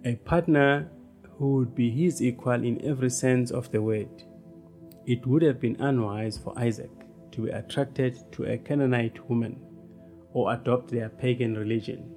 [0.04, 0.92] a partner
[1.38, 4.24] who would be his equal in every sense of the word.
[5.06, 6.92] It would have been unwise for Isaac
[7.32, 9.60] to be attracted to a Canaanite woman
[10.34, 12.14] or adopt their pagan religion.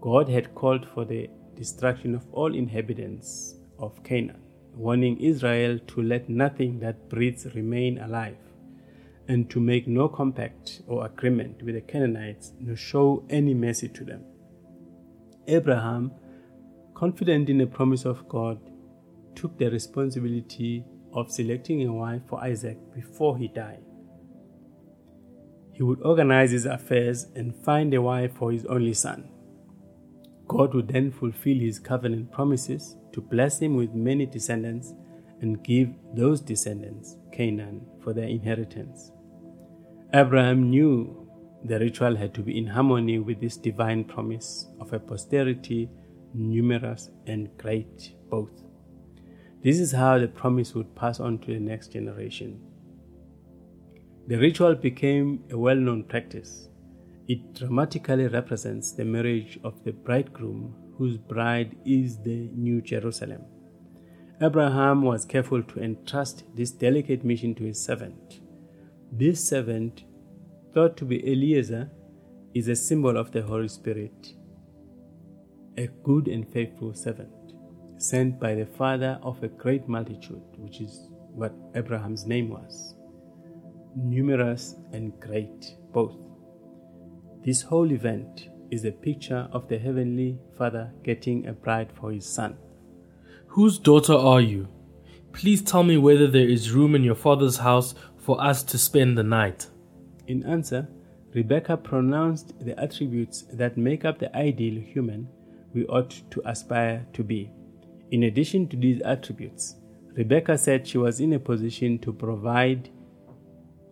[0.00, 4.40] God had called for the destruction of all inhabitants of Canaan,
[4.74, 8.36] warning Israel to let nothing that breathes remain alive,
[9.26, 14.04] and to make no compact or agreement with the Canaanites, nor show any mercy to
[14.04, 14.24] them.
[15.48, 16.12] Abraham,
[16.98, 18.58] confident in the promise of God,
[19.36, 23.84] took the responsibility of selecting a wife for Isaac before he died.
[25.72, 29.30] He would organize his affairs and find a wife for his only son.
[30.48, 34.92] God would then fulfill his covenant promises to bless him with many descendants
[35.40, 39.12] and give those descendants Canaan for their inheritance.
[40.12, 41.30] Abraham knew
[41.64, 45.88] the ritual had to be in harmony with this divine promise of a posterity
[46.34, 48.62] numerous and great both.
[49.62, 52.60] This is how the promise would pass on to the next generation.
[54.28, 56.68] The ritual became a well known practice.
[57.26, 63.42] It dramatically represents the marriage of the bridegroom, whose bride is the New Jerusalem.
[64.40, 68.40] Abraham was careful to entrust this delicate mission to his servant.
[69.10, 70.04] This servant,
[70.72, 71.90] thought to be Eliezer,
[72.54, 74.34] is a symbol of the Holy Spirit,
[75.78, 77.30] a good and faithful servant,
[77.96, 82.94] sent by the father of a great multitude, which is what Abraham's name was
[83.96, 86.16] numerous and great both.
[87.44, 92.26] This whole event is a picture of the Heavenly Father getting a bride for His
[92.26, 92.56] Son.
[93.48, 94.68] Whose daughter are you?
[95.32, 99.16] Please tell me whether there is room in your father's house for us to spend
[99.16, 99.68] the night.
[100.26, 100.88] In answer,
[101.34, 105.28] Rebecca pronounced the attributes that make up the ideal human
[105.74, 107.50] we ought to aspire to be.
[108.10, 109.76] In addition to these attributes,
[110.14, 112.90] Rebecca said she was in a position to provide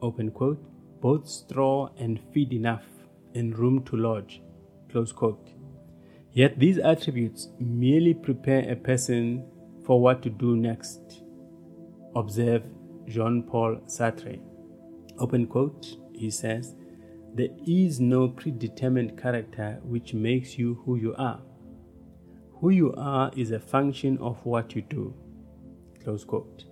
[0.02, 0.62] open quote,
[1.00, 2.84] both straw and feed enough
[3.34, 4.42] and room to lodge,
[4.90, 5.50] close quote.
[6.32, 9.46] Yet these attributes merely prepare a person
[9.84, 11.22] for what to do next.
[12.14, 12.64] Observe
[13.06, 14.40] Jean Paul Sartre.
[15.18, 16.74] Open quote, he says,
[17.34, 21.40] There is no predetermined character which makes you who you are.
[22.60, 25.14] Who you are is a function of what you do.
[26.02, 26.64] Close quote.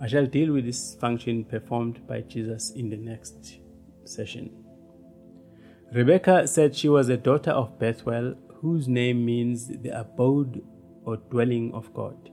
[0.00, 3.58] I shall deal with this function performed by Jesus in the next
[4.04, 4.64] session.
[5.92, 10.62] Rebecca said she was a daughter of Bethuel, whose name means the abode
[11.04, 12.30] or dwelling of God.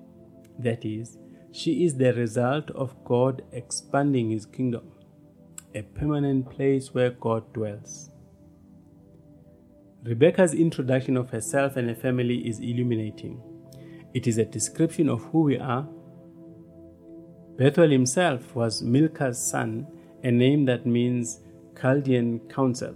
[0.58, 1.18] That is,
[1.52, 4.92] she is the result of God expanding his kingdom,
[5.76, 8.09] a permanent place where God dwells.
[10.04, 13.42] Rebecca's introduction of herself and her family is illuminating.
[14.14, 15.88] It is a description of who we are
[17.60, 19.86] Bethuel himself was Milcah's son,
[20.24, 21.42] a name that means
[21.78, 22.96] Chaldean council.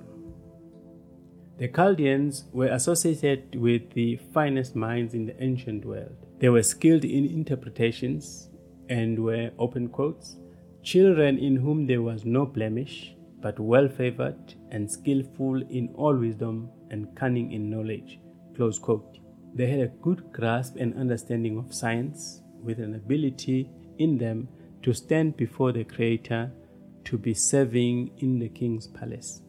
[1.57, 6.15] The Chaldeans were associated with the finest minds in the ancient world.
[6.39, 8.47] They were skilled in interpretations
[8.87, 10.37] and were, open quotes,
[10.81, 16.69] children in whom there was no blemish, but well favored and skillful in all wisdom
[16.93, 18.19] and cunning in knowledge.
[18.55, 19.17] Close quote.
[19.55, 24.47] They had a good grasp and understanding of science, with an ability in them
[24.83, 26.51] to stand before the Creator
[27.03, 29.41] to be serving in the king's palace.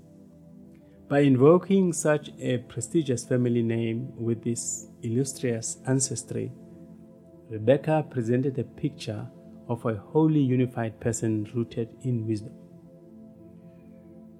[1.09, 6.51] By invoking such a prestigious family name with this illustrious ancestry,
[7.49, 9.27] Rebecca presented a picture
[9.69, 12.55] of a wholly unified person rooted in wisdom.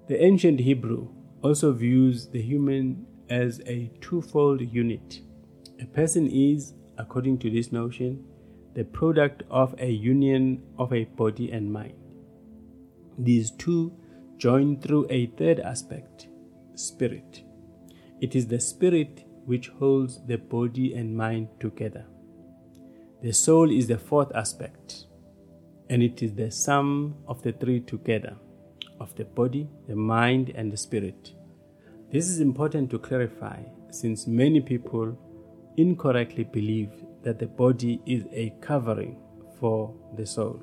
[0.07, 1.14] The ancient Hebrew
[1.45, 5.21] also views the human as a twofold unit.
[5.79, 8.25] A person is, according to this notion,
[8.73, 11.93] the product of a union of a body and mind.
[13.19, 13.93] These two
[14.37, 16.29] join through a third aspect,
[16.73, 17.43] spirit.
[18.21, 22.07] It is the spirit which holds the body and mind together.
[23.21, 25.05] The soul is the fourth aspect,
[25.91, 28.35] and it is the sum of the three together
[28.99, 31.33] of the body, the mind, and the spirit.
[32.11, 35.17] This is important to clarify since many people
[35.77, 36.91] incorrectly believe
[37.23, 39.17] that the body is a covering
[39.59, 40.61] for the soul.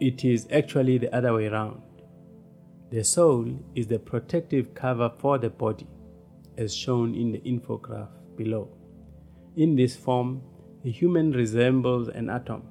[0.00, 1.82] It is actually the other way around.
[2.90, 5.86] The soul is the protective cover for the body,
[6.56, 8.70] as shown in the infograph below.
[9.56, 10.42] In this form,
[10.82, 12.62] the human resembles an atom,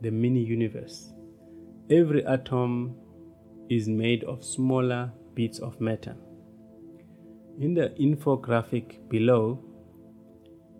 [0.00, 1.09] the mini universe.
[1.90, 2.94] Every atom
[3.68, 6.14] is made of smaller bits of matter.
[7.58, 9.58] In the infographic below,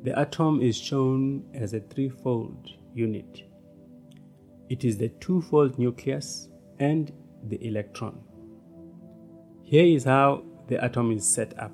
[0.04, 3.42] the atom is shown as a threefold unit.
[4.68, 6.48] It is the twofold nucleus
[6.78, 7.12] and
[7.48, 8.20] the electron.
[9.64, 11.72] Here is how the atom is set up.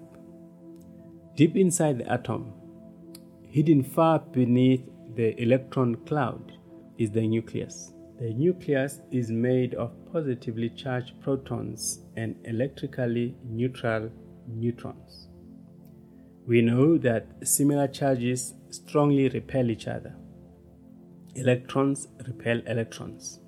[1.35, 2.55] Deep inside the atom,
[3.51, 6.53] hidden far beneath the electron cloud,
[6.97, 7.93] is the nucleus.
[8.19, 14.11] The nucleus is made of positively charged protons and electrically neutral
[14.49, 15.29] neutrons.
[16.47, 20.17] We know that similar charges strongly repel each other.
[21.35, 23.41] Electrons repel electrons,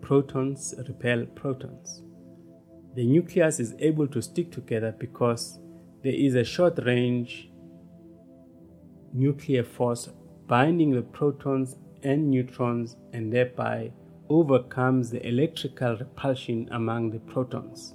[0.00, 2.02] protons repel protons.
[2.96, 5.60] The nucleus is able to stick together because
[6.02, 7.50] there is a short range
[9.12, 10.08] nuclear force
[10.48, 13.92] binding the protons and neutrons and thereby
[14.28, 17.94] overcomes the electrical repulsion among the protons.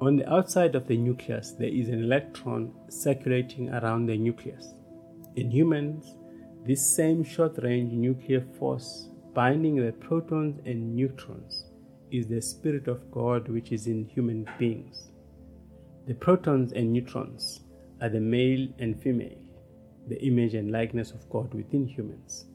[0.00, 4.74] On the outside of the nucleus, there is an electron circulating around the nucleus.
[5.36, 6.16] In humans,
[6.66, 11.66] this same short range nuclear force binding the protons and neutrons
[12.10, 15.08] is the Spirit of God which is in human beings.
[16.06, 17.60] The protons and neutrons
[18.00, 19.38] are the male and female,
[20.08, 22.46] the image and likeness of God within humans.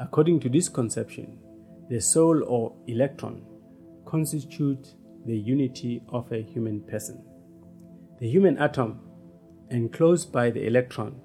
[0.00, 1.38] According to this conception,
[1.88, 3.42] the soul or electron
[4.04, 4.94] constitutes
[5.26, 7.22] the unity of a human person.
[8.20, 9.00] The human atom,
[9.70, 11.20] enclosed by the electron,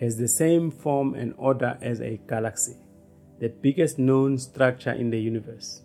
[0.00, 2.76] has the same form and order as a galaxy,
[3.40, 5.82] the biggest known structure in the universe.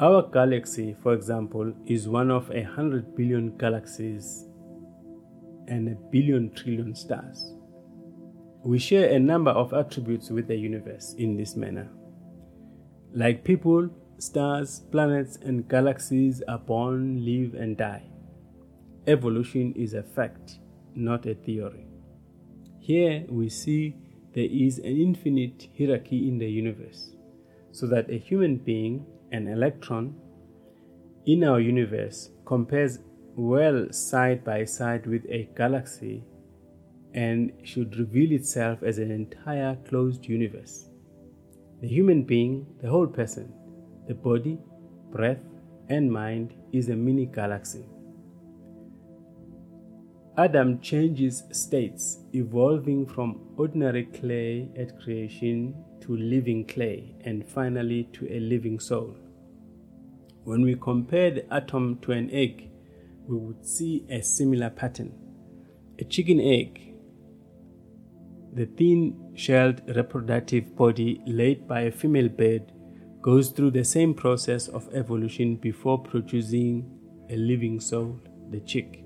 [0.00, 4.46] Our galaxy, for example, is one of a hundred billion galaxies
[5.68, 7.54] and a billion trillion stars.
[8.64, 11.90] We share a number of attributes with the universe in this manner.
[13.12, 18.04] Like people, stars, planets, and galaxies are born, live, and die.
[19.06, 20.58] Evolution is a fact,
[20.94, 21.86] not a theory.
[22.78, 23.96] Here we see
[24.32, 27.10] there is an infinite hierarchy in the universe,
[27.72, 30.14] so that a human being, an electron,
[31.26, 33.00] in our universe compares
[33.34, 36.22] well side by side with a galaxy
[37.12, 40.89] and should reveal itself as an entire closed universe.
[41.80, 43.52] The human being, the whole person,
[44.06, 44.58] the body,
[45.10, 45.40] breath,
[45.88, 47.86] and mind is a mini galaxy.
[50.36, 58.30] Adam changes states, evolving from ordinary clay at creation to living clay and finally to
[58.30, 59.16] a living soul.
[60.44, 62.70] When we compare the atom to an egg,
[63.26, 65.12] we would see a similar pattern.
[65.98, 66.89] A chicken egg
[68.52, 72.72] the thin shelled reproductive body laid by a female bird
[73.22, 76.90] goes through the same process of evolution before producing
[77.28, 78.18] a living soul,
[78.50, 79.04] the chick.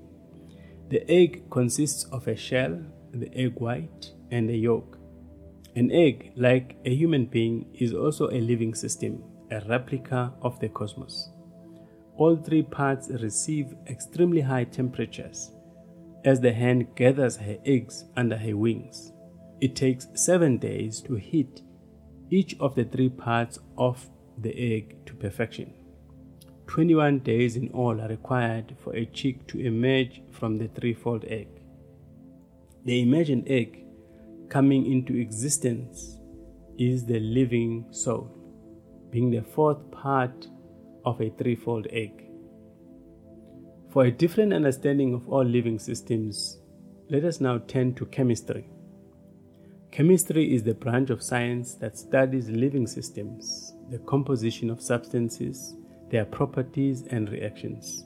[0.89, 2.79] The egg consists of a shell,
[3.11, 4.97] the egg white, and a yolk.
[5.75, 10.69] An egg, like a human being, is also a living system, a replica of the
[10.69, 11.29] cosmos.
[12.15, 15.51] All three parts receive extremely high temperatures
[16.23, 19.11] as the hen gathers her eggs under her wings.
[19.65, 21.63] It takes seven days to heat
[22.29, 24.07] each of the three parts of
[24.37, 25.73] the egg to perfection.
[26.67, 31.47] 21 days in all are required for a chick to emerge from the threefold egg.
[32.83, 33.87] The imagined egg
[34.49, 36.19] coming into existence
[36.77, 38.29] is the living soul,
[39.09, 40.47] being the fourth part
[41.05, 42.29] of a threefold egg.
[43.89, 46.59] For a different understanding of all living systems,
[47.09, 48.69] let us now turn to chemistry.
[49.95, 55.77] Chemistry is the branch of science that studies living systems, the composition of substances,
[56.09, 58.03] their properties, and reactions.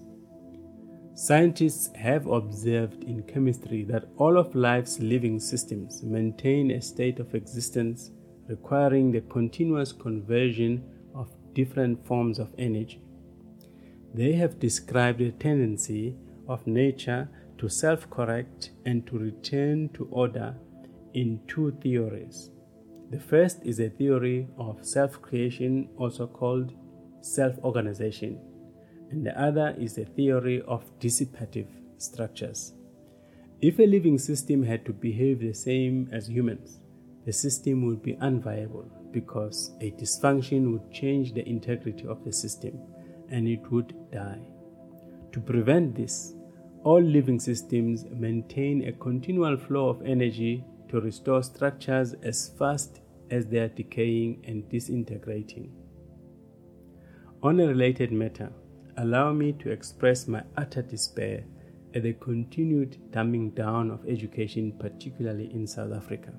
[1.16, 7.34] Scientists have observed in chemistry that all of life's living systems maintain a state of
[7.34, 8.12] existence
[8.48, 10.84] requiring the continuous conversion
[11.16, 13.02] of different forms of energy.
[14.14, 16.16] They have described a tendency
[16.48, 17.28] of nature
[17.58, 20.56] to self correct and to return to order
[21.14, 22.51] in two theories.
[23.10, 26.74] The first is a theory of self creation, also called
[27.22, 28.39] self organization,
[29.12, 32.74] and the other is a theory of dissipative structures.
[33.62, 36.80] If a living system had to behave the same as humans,
[37.26, 42.80] the system would be unviable because a dysfunction would change the integrity of the system
[43.30, 44.39] and it would die.
[45.34, 46.34] To prevent this,
[46.84, 53.48] all living systems maintain a continual flow of energy to restore structures as fast as
[53.48, 55.72] they are decaying and disintegrating.
[57.42, 58.52] On a related matter,
[58.98, 61.46] allow me to express my utter despair
[61.96, 66.34] at the continued dumbing down of education, particularly in South Africa.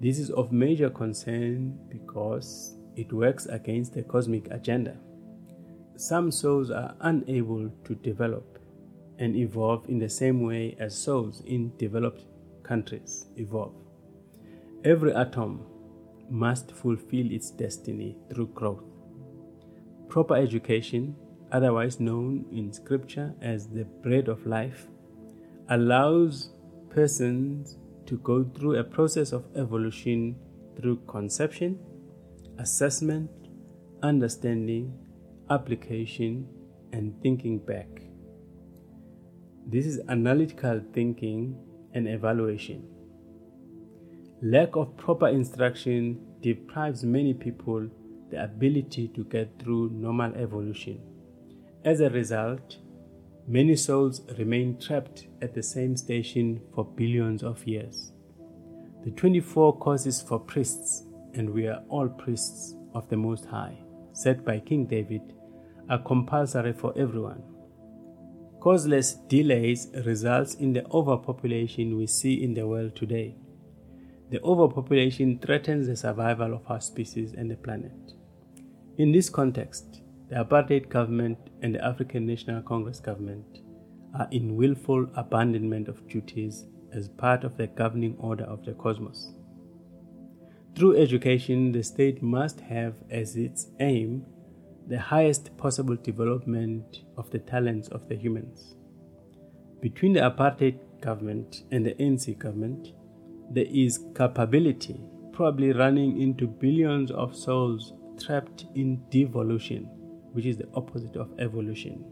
[0.00, 4.96] This is of major concern because it works against the cosmic agenda.
[5.96, 8.58] Some souls are unable to develop
[9.18, 12.24] and evolve in the same way as souls in developed
[12.68, 13.74] countries evolve.
[14.84, 15.64] Every atom
[16.30, 18.84] must fulfill its destiny through growth.
[20.08, 21.16] Proper education,
[21.50, 24.86] otherwise known in scripture as the bread of life,
[25.70, 26.50] allows
[26.90, 30.36] persons to go through a process of evolution
[30.76, 31.78] through conception,
[32.58, 33.30] assessment,
[34.02, 34.92] understanding,
[35.50, 36.46] application,
[36.92, 37.88] and thinking back.
[39.66, 41.58] This is analytical thinking
[41.98, 42.82] and evaluation.
[44.40, 47.88] Lack of proper instruction deprives many people
[48.30, 51.00] the ability to get through normal evolution.
[51.84, 52.78] As a result,
[53.48, 58.12] many souls remain trapped at the same station for billions of years.
[59.04, 61.02] The 24 courses for priests,
[61.34, 63.76] and we are all priests of the Most High,
[64.12, 65.22] set by King David,
[65.90, 67.42] are compulsory for everyone.
[68.60, 73.36] Causeless delays results in the overpopulation we see in the world today.
[74.30, 77.92] The overpopulation threatens the survival of our species and the planet.
[78.96, 83.60] In this context, the apartheid government and the African National Congress government
[84.18, 89.34] are in willful abandonment of duties as part of the governing order of the cosmos.
[90.74, 94.26] Through education, the state must have as its aim
[94.88, 98.74] the highest possible development of the talents of the humans.
[99.82, 102.94] Between the apartheid government and the ANC government,
[103.50, 104.98] there is capability,
[105.32, 109.84] probably running into billions of souls trapped in devolution,
[110.32, 112.04] which is the opposite of evolution.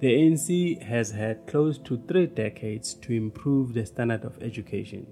[0.00, 5.06] The ANC has had close to three decades to improve the standard of education.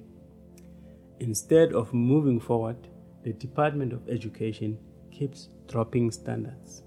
[1.21, 2.89] Instead of moving forward,
[3.23, 4.79] the Department of Education
[5.15, 6.83] keeps dropping standards.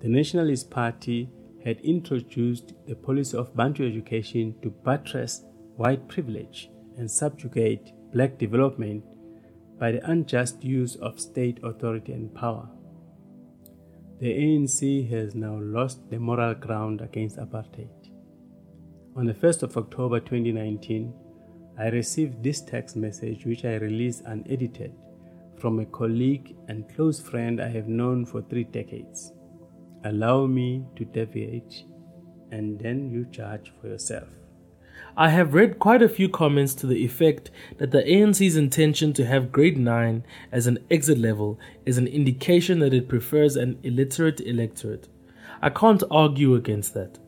[0.00, 1.30] The Nationalist Party
[1.64, 5.44] had introduced the policy of Bantu education to buttress
[5.76, 9.02] white privilege and subjugate black development
[9.78, 12.68] by the unjust use of state authority and power.
[14.20, 17.88] The ANC has now lost the moral ground against apartheid.
[19.16, 21.12] On the 1st of October 2019,
[21.78, 24.94] I received this text message which I released unedited
[25.64, 29.32] from a colleague and close friend I have known for three decades.
[30.04, 31.84] Allow me to deviate,
[32.50, 34.28] and then you judge for yourself.
[35.16, 39.24] I have read quite a few comments to the effect that the ANC's intention to
[39.24, 44.42] have grade 9 as an exit level is an indication that it prefers an illiterate
[44.42, 45.08] electorate.
[45.62, 47.18] I can't argue against that.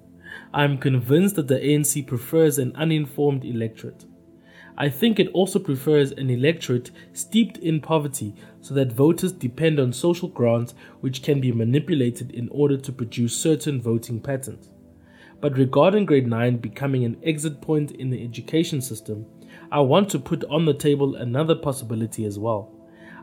[0.53, 4.05] I am convinced that the ANC prefers an uninformed electorate.
[4.79, 9.93] I think it also prefers an electorate steeped in poverty so that voters depend on
[9.93, 14.69] social grants which can be manipulated in order to produce certain voting patterns.
[15.41, 19.27] But regarding grade 9 becoming an exit point in the education system,
[19.73, 22.73] I want to put on the table another possibility as well.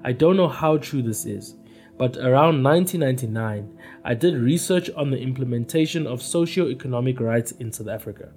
[0.04, 1.56] I don't know how true this is,
[1.98, 8.32] but around 1999, I did research on the implementation of socio-economic rights in South Africa.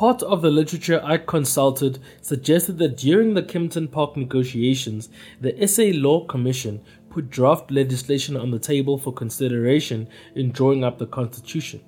[0.00, 5.10] Part of the literature I consulted suggested that during the Kempton Park negotiations,
[5.42, 6.80] the SA Law Commission
[7.10, 11.82] put draft legislation on the table for consideration in drawing up the Constitution.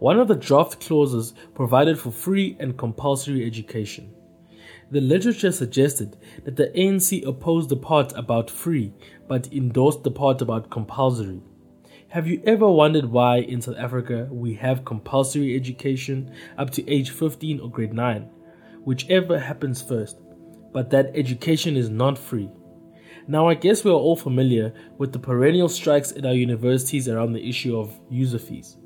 [0.00, 4.12] One of the draft clauses provided for free and compulsory education.
[4.90, 8.92] The literature suggested that the ANC opposed the part about free
[9.28, 11.40] but endorsed the part about compulsory.
[12.14, 17.10] Have you ever wondered why in South Africa we have compulsory education up to age
[17.10, 18.30] 15 or grade 9,
[18.84, 20.20] whichever happens first,
[20.72, 22.48] but that education is not free?
[23.26, 27.32] Now, I guess we are all familiar with the perennial strikes at our universities around
[27.32, 28.76] the issue of user fees.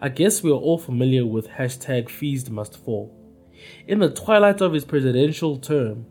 [0.00, 3.12] I guess we are all familiar with hashtag fees must fall.
[3.88, 6.06] In the twilight of his presidential term,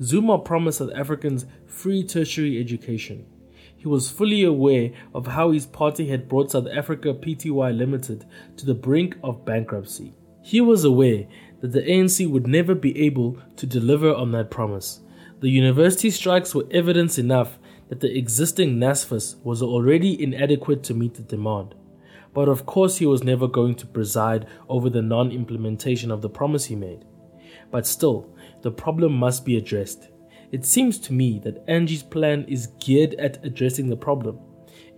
[0.00, 3.26] Zuma promised South Africans free tertiary education.
[3.82, 8.24] He was fully aware of how his party had brought South Africa Pty Limited
[8.56, 10.14] to the brink of bankruptcy.
[10.40, 11.26] He was aware
[11.60, 15.00] that the ANC would never be able to deliver on that promise.
[15.40, 17.58] The university strikes were evidence enough
[17.88, 21.74] that the existing NSFAS was already inadequate to meet the demand.
[22.32, 26.30] But of course, he was never going to preside over the non implementation of the
[26.30, 27.04] promise he made.
[27.72, 30.08] But still, the problem must be addressed.
[30.52, 34.38] It seems to me that Angie's plan is geared at addressing the problem.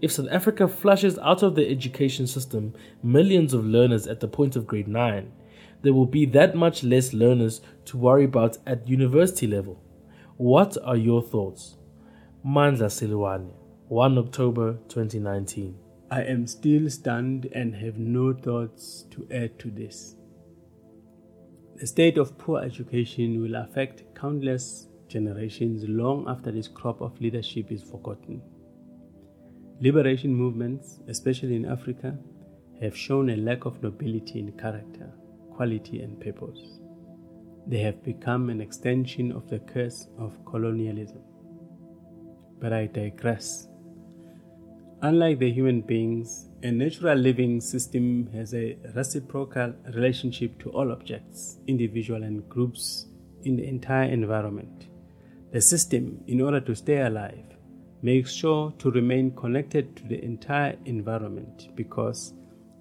[0.02, 2.74] If South Africa flushes out of the education system
[3.04, 5.32] millions of learners at the point of grade 9,
[5.82, 9.80] there will be that much less learners to worry about at university level.
[10.38, 11.76] What are your thoughts?
[12.44, 13.52] Mandla Silwane,
[13.86, 15.76] 1 October 2019.
[16.10, 20.16] I am still stunned and have no thoughts to add to this.
[21.76, 27.70] The state of poor education will affect countless generations long after this crop of leadership
[27.70, 28.42] is forgotten.
[29.80, 32.18] Liberation movements, especially in Africa,
[32.80, 35.08] have shown a lack of nobility in character,
[35.52, 36.80] quality, and purpose.
[37.66, 41.22] They have become an extension of the curse of colonialism.
[42.60, 43.68] But I digress.
[45.02, 51.58] Unlike the human beings, a natural living system has a reciprocal relationship to all objects,
[51.66, 53.06] individual and groups
[53.44, 54.88] in the entire environment.
[55.54, 57.44] The system, in order to stay alive,
[58.02, 62.32] makes sure to remain connected to the entire environment because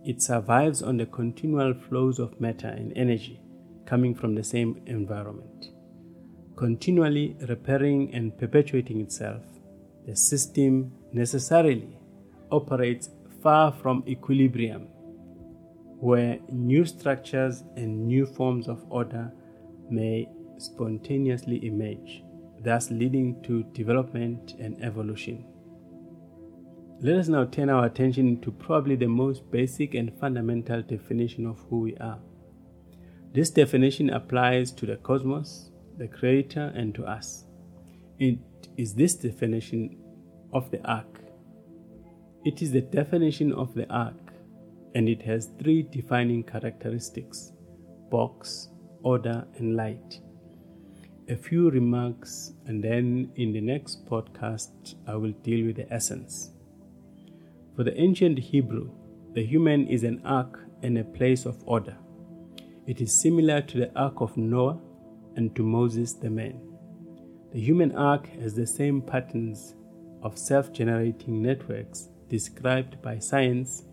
[0.03, 3.39] it survives on the continual flows of matter and energy
[3.85, 5.69] coming from the same environment.
[6.55, 9.43] Continually repairing and perpetuating itself,
[10.07, 11.95] the system necessarily
[12.51, 13.11] operates
[13.43, 14.87] far from equilibrium,
[15.99, 19.31] where new structures and new forms of order
[19.91, 22.22] may spontaneously emerge
[22.63, 25.45] thus leading to development and evolution.
[27.01, 31.59] Let us now turn our attention to probably the most basic and fundamental definition of
[31.69, 32.19] who we are.
[33.33, 37.43] This definition applies to the cosmos, the Creator, and to us.
[38.19, 38.39] It
[38.77, 39.97] is this definition
[40.53, 41.19] of the ark.
[42.45, 44.33] It is the definition of the ark,
[44.95, 47.51] and it has three defining characteristics
[48.09, 48.69] box,
[49.01, 50.19] order, and light
[51.29, 56.51] a few remarks, and then in the next podcast, I will deal with the essence.
[57.75, 58.89] For the ancient Hebrew,
[59.33, 61.95] the human is an ark and a place of order.
[62.85, 64.79] It is similar to the ark of Noah
[65.35, 66.59] and to Moses the man.
[67.53, 69.75] The human ark has the same patterns
[70.21, 73.83] of self generating networks described by science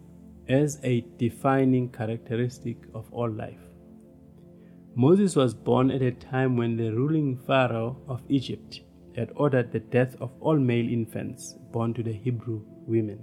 [0.49, 3.70] as a defining characteristic of all life.
[5.01, 8.83] Moses was born at a time when the ruling Pharaoh of Egypt
[9.17, 13.19] had ordered the death of all male infants born to the Hebrew women.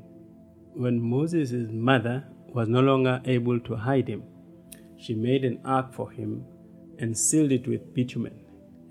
[0.73, 4.23] When Moses' mother was no longer able to hide him,
[4.97, 6.45] she made an ark for him
[6.97, 8.39] and sealed it with bitumen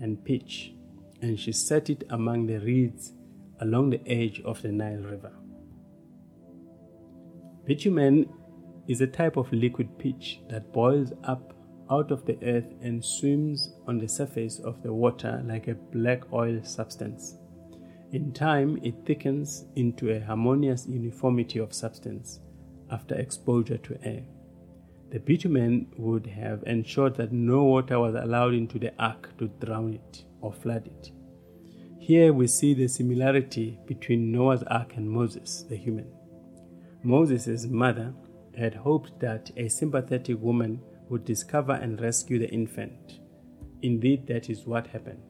[0.01, 0.73] and pitch,
[1.21, 3.15] and she set it among the reeds
[3.63, 5.33] along the edge of the Nile River.
[7.65, 8.29] Bitumen
[8.87, 11.56] is a type of liquid pitch that boils up
[11.91, 16.33] out of the earth and swims on the surface of the water like a black
[16.33, 17.37] oil substance.
[18.13, 22.41] In time, it thickens into a harmonious uniformity of substance
[22.91, 24.23] after exposure to air.
[25.11, 29.95] The bitumen would have ensured that no water was allowed into the ark to drown
[29.95, 31.11] it or flood it.
[31.99, 36.07] Here we see the similarity between Noah's ark and Moses, the human.
[37.03, 38.15] Moses' mother
[38.57, 43.21] had hoped that a sympathetic woman would discover and rescue the infant.
[43.83, 45.23] Indeed, that is what happened.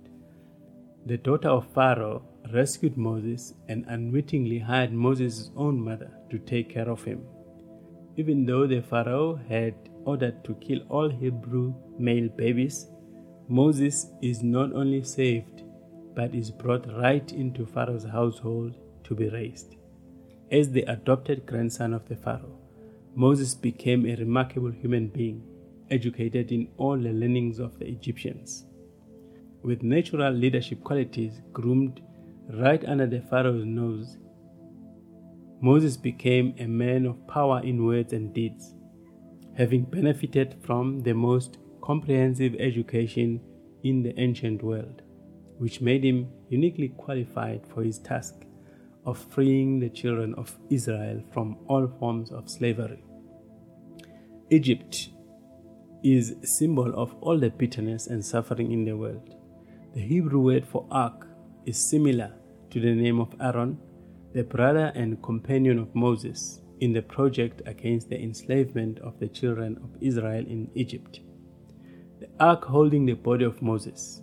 [1.05, 2.23] The daughter of Pharaoh
[2.53, 7.25] rescued Moses and unwittingly hired Moses' own mother to take care of him.
[8.17, 9.75] Even though the Pharaoh had
[10.05, 12.87] ordered to kill all Hebrew male babies,
[13.49, 15.63] Moses is not only saved,
[16.15, 18.75] but is brought right into Pharaoh's household
[19.05, 19.77] to be raised.
[20.51, 22.59] As the adopted grandson of the Pharaoh,
[23.15, 25.43] Moses became a remarkable human being,
[25.91, 28.67] educated in all the learnings of the Egyptians.
[29.63, 32.01] With natural leadership qualities groomed
[32.53, 34.19] right under the Pharaoh's nose,
[35.61, 38.75] Moses became a man of power in words and deeds,
[39.57, 43.41] having benefited from the most comprehensive education
[43.83, 45.03] in the ancient world,
[45.59, 48.35] which made him uniquely qualified for his task
[49.07, 53.03] of freeing the children of Israel from all forms of slavery.
[54.51, 55.11] Egypt
[56.03, 59.35] is symbol of all the bitterness and suffering in the world.
[59.95, 61.27] The Hebrew word for ark
[61.65, 62.33] is similar
[62.71, 63.79] to the name of Aaron,
[64.35, 69.79] the brother and companion of Moses, in the project against the enslavement of the children
[69.83, 71.21] of Israel in Egypt.
[72.21, 74.23] The ark holding the body of Moses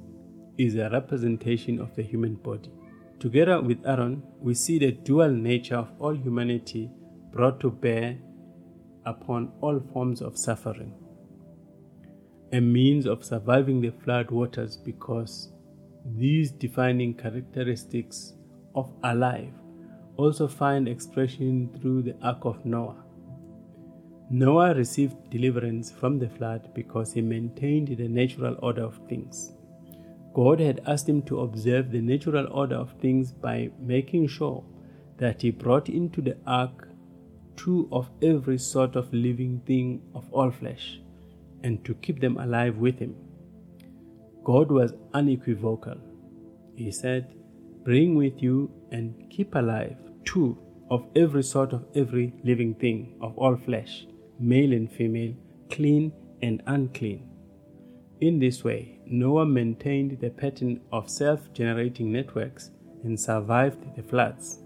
[0.58, 2.72] is a representation of the human body.
[3.20, 6.92] Together with Aaron, we see the dual nature of all humanity
[7.32, 8.18] brought to bear
[9.06, 10.94] upon all forms of suffering.
[12.54, 15.52] A means of surviving the flood waters because
[16.06, 18.34] these defining characteristics
[18.76, 19.52] of alive
[20.18, 23.04] also find expression through the Ark of Noah.
[24.30, 29.56] Noah received deliverance from the flood because he maintained the natural order of things.
[30.36, 34.64] God had asked him to observe the natural order of things by making sure
[35.18, 36.88] that he brought into the ark
[37.56, 41.00] two of every sort of living thing of all flesh,
[41.64, 43.16] and to keep them alive with him.
[44.44, 45.98] God was unequivocal.
[46.76, 47.34] He said,
[47.84, 50.58] Bring with you and keep alive two
[50.90, 54.06] of every sort of every living thing of all flesh,
[54.40, 55.34] male and female,
[55.70, 56.12] clean
[56.42, 57.30] and unclean.
[58.22, 62.72] In this way, Noah maintained the pattern of self generating networks
[63.04, 64.60] and survived the floods.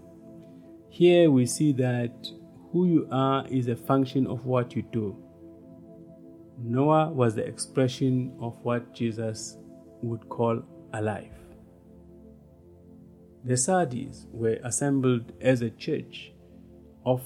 [0.90, 2.28] Here we see that
[2.72, 5.16] who you are is a function of what you do.
[6.60, 9.56] Noah was the expression of what Jesus
[10.02, 11.32] would call alive.
[13.44, 16.32] The Sardis were assembled as a church
[17.06, 17.22] of,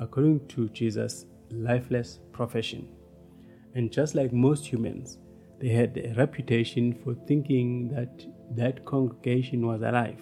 [0.00, 2.88] according to Jesus, lifeless profession.
[3.74, 5.18] And just like most humans,
[5.60, 10.20] they had a reputation for thinking that that congregation was alive.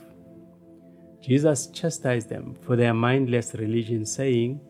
[1.22, 4.60] Jesus chastised them for their mindless religion, saying,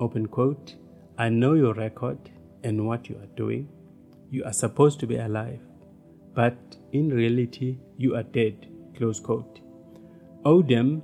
[0.00, 0.76] open quote,
[1.18, 2.18] I know your record
[2.66, 3.68] and what you are doing.
[4.30, 5.60] You are supposed to be alive,
[6.34, 6.56] but
[6.92, 8.66] in reality, you are dead.
[8.96, 9.60] Close quote.
[10.44, 11.02] Odem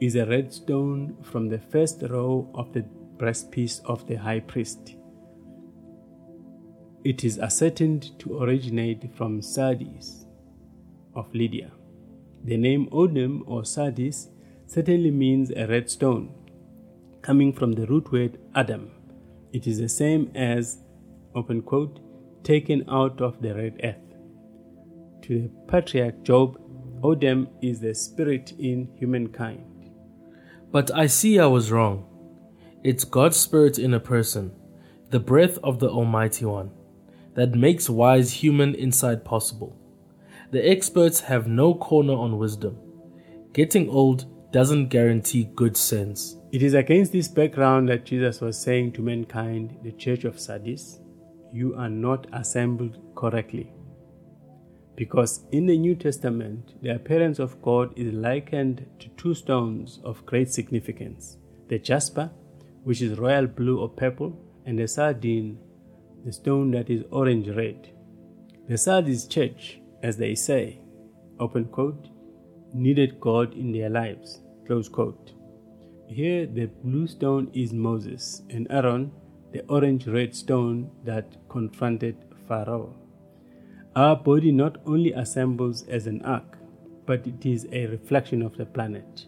[0.00, 2.84] is a red stone from the first row of the
[3.16, 4.96] breastpiece of the high priest.
[7.04, 10.26] It is ascertained to originate from Sardis
[11.14, 11.70] of Lydia.
[12.44, 14.28] The name Odem or Sardis
[14.66, 16.34] certainly means a red stone,
[17.22, 18.90] coming from the root word Adam.
[19.54, 20.78] It is the same as,
[21.36, 22.00] open quote,
[22.42, 24.16] taken out of the red earth.
[25.22, 26.58] To the patriarch Job,
[27.02, 29.92] Odem is the spirit in humankind.
[30.72, 32.04] But I see I was wrong.
[32.82, 34.50] It's God's spirit in a person,
[35.10, 36.72] the breath of the Almighty One
[37.34, 39.78] that makes wise human insight possible.
[40.50, 42.76] The experts have no corner on wisdom.
[43.52, 46.36] Getting old doesn't guarantee good sense.
[46.54, 51.00] It is against this background that Jesus was saying to mankind, the church of Sardis,
[51.52, 53.72] you are not assembled correctly.
[54.94, 60.24] Because in the New Testament, the appearance of God is likened to two stones of
[60.26, 62.30] great significance the jasper,
[62.84, 65.58] which is royal blue or purple, and the sardine,
[66.24, 67.90] the stone that is orange red.
[68.68, 70.78] The Sardis church, as they say,
[71.40, 72.06] open quote,
[72.72, 75.32] needed God in their lives, close quote.
[76.06, 79.10] Here, the blue stone is Moses, and Aaron,
[79.52, 82.94] the orange red stone that confronted Pharaoh.
[83.96, 86.58] Our body not only assembles as an ark,
[87.06, 89.26] but it is a reflection of the planet.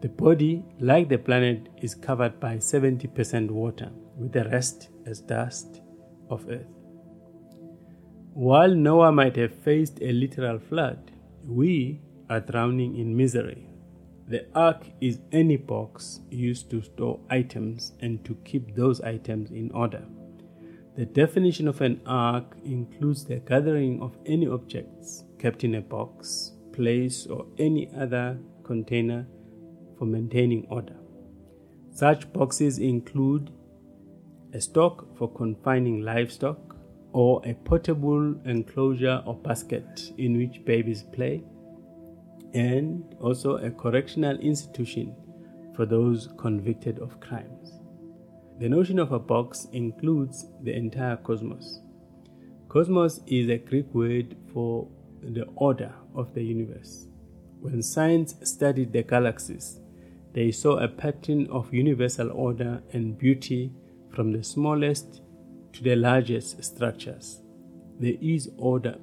[0.00, 5.80] The body, like the planet, is covered by 70% water, with the rest as dust
[6.28, 6.66] of earth.
[8.34, 11.12] While Noah might have faced a literal flood,
[11.46, 13.68] we are drowning in misery.
[14.32, 19.70] The ark is any box used to store items and to keep those items in
[19.72, 20.06] order.
[20.96, 26.52] The definition of an ark includes the gathering of any objects kept in a box
[26.72, 29.26] place, or any other container
[29.98, 30.96] for maintaining order.
[31.92, 33.50] Such boxes include
[34.54, 36.74] a stock for confining livestock,
[37.12, 41.44] or a portable enclosure or basket in which babies play,
[42.54, 45.14] and also a correctional institution
[45.74, 47.80] for those convicted of crimes.
[48.58, 51.80] The notion of a box includes the entire cosmos.
[52.68, 54.88] Cosmos is a Greek word for
[55.22, 57.06] the order of the universe.
[57.60, 59.80] When science studied the galaxies,
[60.32, 63.72] they saw a pattern of universal order and beauty
[64.10, 65.22] from the smallest
[65.72, 67.40] to the largest structures.
[67.98, 68.96] There is order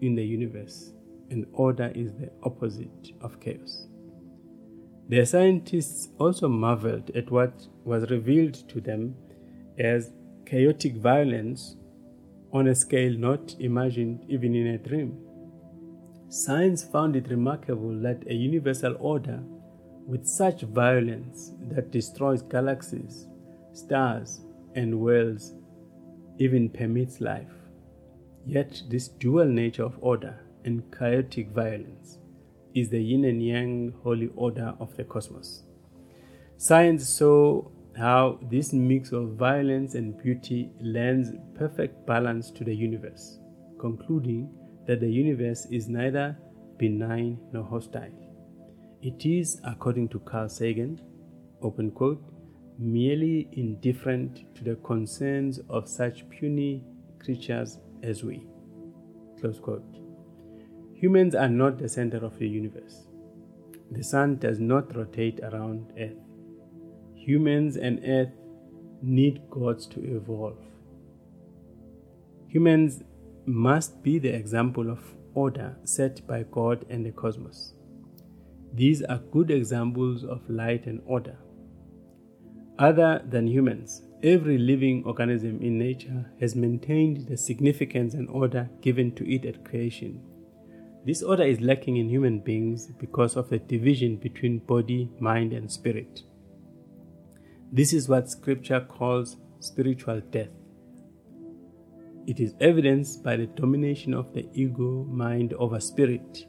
[0.00, 0.92] in the universe,
[1.30, 3.86] and order is the opposite of chaos.
[5.08, 9.14] The scientists also marveled at what was revealed to them
[9.78, 10.12] as
[10.44, 11.76] chaotic violence
[12.52, 15.18] on a scale not imagined even in a dream.
[16.28, 19.42] Science found it remarkable that a universal order
[20.06, 23.26] with such violence that destroys galaxies,
[23.72, 24.40] stars,
[24.74, 25.54] and worlds
[26.38, 27.52] even permits life.
[28.46, 32.18] Yet, this dual nature of order and chaotic violence
[32.74, 35.62] is the yin and yang holy order of the cosmos.
[36.58, 37.62] Science saw
[37.96, 43.38] how this mix of violence and beauty lends perfect balance to the universe,
[43.80, 44.48] concluding
[44.86, 46.36] that the universe is neither
[46.78, 48.12] benign nor hostile.
[49.02, 51.00] It is, according to Carl Sagan,
[51.62, 52.22] open quote,
[52.78, 56.84] merely indifferent to the concerns of such puny
[57.18, 58.46] creatures as we.
[59.40, 60.07] Close quote.
[61.00, 63.06] Humans are not the center of the universe.
[63.92, 66.18] The sun does not rotate around Earth.
[67.14, 68.32] Humans and Earth
[69.00, 70.58] need gods to evolve.
[72.48, 73.04] Humans
[73.46, 77.74] must be the example of order set by God and the cosmos.
[78.74, 81.38] These are good examples of light and order.
[82.76, 89.14] Other than humans, every living organism in nature has maintained the significance and order given
[89.14, 90.24] to it at creation.
[91.08, 95.72] This order is lacking in human beings because of the division between body, mind, and
[95.72, 96.20] spirit.
[97.72, 100.50] This is what scripture calls spiritual death.
[102.26, 106.44] It is evidenced by the domination of the ego mind over spirit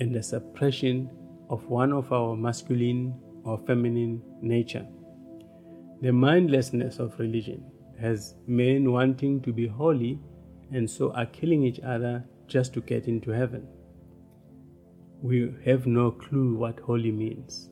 [0.00, 1.08] and the suppression
[1.48, 4.84] of one of our masculine or feminine nature.
[6.00, 10.18] The mindlessness of religion has men wanting to be holy
[10.72, 13.68] and so are killing each other just to get into heaven
[15.22, 17.70] we have no clue what holy means.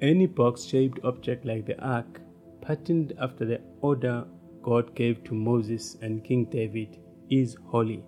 [0.00, 2.20] Any box shaped object like the ark,
[2.62, 4.24] patterned after the order
[4.62, 6.98] God gave to Moses and King David,
[7.28, 8.02] is holy.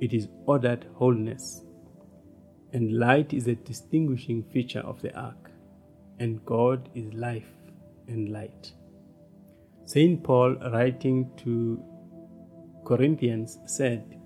[0.00, 1.62] It is ordered holiness.
[2.74, 5.50] And light is a distinguishing feature of the ark,
[6.18, 7.54] and God is life
[8.06, 8.72] and light.
[9.86, 10.22] St.
[10.22, 11.82] Paul, writing to
[12.84, 14.20] Corinthians, said,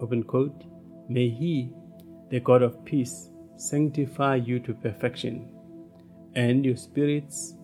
[0.00, 0.64] open quote,
[1.08, 1.74] May he
[2.32, 3.28] the God of peace,
[3.58, 5.46] sanctify you to perfection,
[6.34, 7.54] and your spirits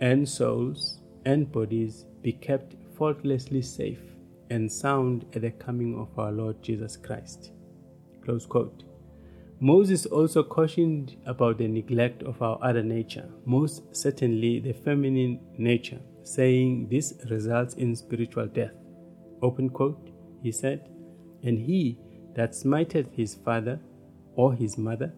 [0.00, 4.00] and souls and bodies be kept faultlessly safe
[4.50, 7.52] and sound at the coming of our Lord Jesus Christ.
[8.24, 8.82] Close quote.
[9.60, 16.00] Moses also cautioned about the neglect of our other nature, most certainly the feminine nature,
[16.24, 18.74] saying this results in spiritual death.
[19.40, 20.10] Open quote,
[20.42, 20.90] he said,
[21.44, 22.00] and he
[22.34, 23.78] that smiteth his father
[24.36, 25.12] or his mother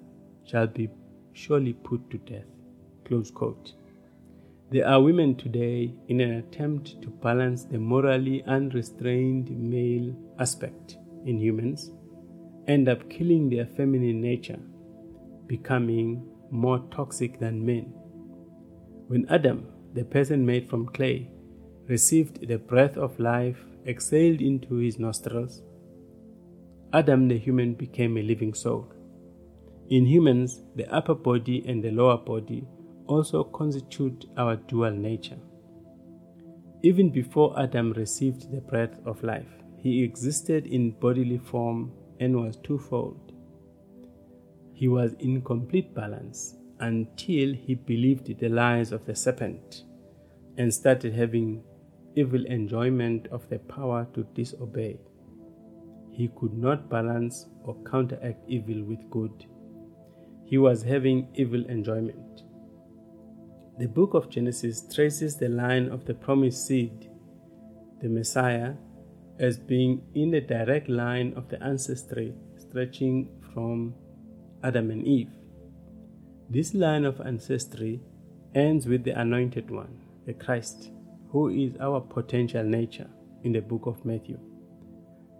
[0.45, 0.89] shall be
[1.33, 2.47] surely put to death.
[3.05, 3.75] Close quote.
[4.71, 11.39] There are women today in an attempt to balance the morally unrestrained male aspect in
[11.39, 11.91] humans,
[12.66, 14.61] end up killing their feminine nature,
[15.47, 17.95] becoming more toxic than men.
[19.07, 21.31] When Adam, the person made from clay,
[21.87, 25.62] received the breath of life exhaled into his nostrils,
[26.93, 28.93] Adam the human became a living soul.
[29.91, 32.68] In humans, the upper body and the lower body
[33.07, 35.39] also constitute our dual nature.
[36.82, 42.59] Even before Adam received the breath of life, he existed in bodily form and was
[42.59, 43.32] twofold.
[44.74, 49.84] He was in complete balance until he believed the lies of the serpent
[50.59, 51.62] and started having
[52.14, 54.99] evil enjoyment of the power to disobey.
[56.11, 59.47] He could not balance or counteract evil with good
[60.49, 62.42] he was having evil enjoyment.
[63.78, 67.11] The book of Genesis traces the line of the promised seed,
[68.01, 68.72] the Messiah,
[69.38, 73.94] as being in the direct line of the ancestry stretching from
[74.64, 75.30] Adam and Eve.
[76.49, 78.01] This line of ancestry
[78.55, 80.90] ends with the Anointed One, the Christ,
[81.30, 83.11] who is our potential nature
[83.44, 84.38] in the book of Matthew.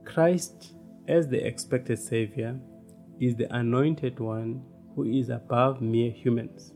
[0.04, 0.74] Christ,
[1.09, 2.61] as the expected Savior,
[3.18, 4.62] is the Anointed One
[4.99, 6.72] who is above mere humans.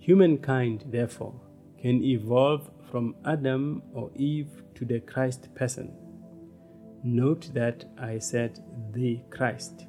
[0.00, 1.40] Humankind, therefore,
[1.80, 5.94] can evolve from Adam or Eve to the Christ person.
[7.04, 8.58] Note that I said
[8.90, 9.86] the Christ.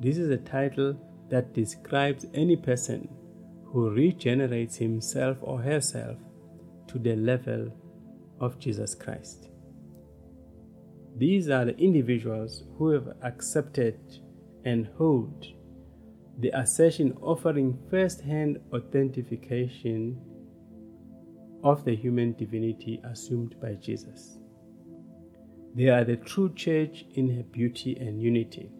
[0.00, 0.96] This is a title
[1.28, 3.08] that describes any person
[3.66, 6.16] who regenerates himself or herself
[6.88, 7.72] to the level
[8.40, 9.50] of Jesus Christ.
[11.16, 14.00] These are the individuals who have accepted
[14.64, 15.46] and hold
[16.38, 20.20] the assertion offering first hand authentication
[21.64, 24.38] of the human divinity assumed by Jesus.
[25.74, 28.70] They are the true church in her beauty and unity.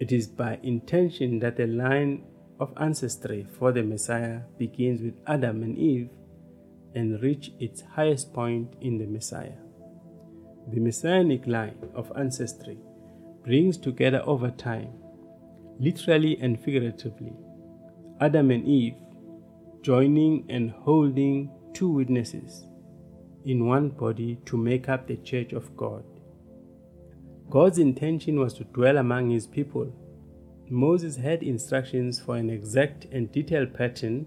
[0.00, 2.24] It is by intention that the line
[2.58, 6.10] of ancestry for the Messiah begins with Adam and Eve
[6.94, 9.58] and reach its highest point in the Messiah.
[10.72, 12.78] The messianic line of ancestry
[13.44, 14.92] brings together over time,
[15.80, 17.32] literally and figuratively,
[18.20, 18.94] Adam and Eve
[19.82, 22.66] joining and holding two witnesses
[23.46, 26.04] in one body to make up the church of God.
[27.48, 29.90] God's intention was to dwell among his people.
[30.68, 34.26] Moses had instructions for an exact and detailed pattern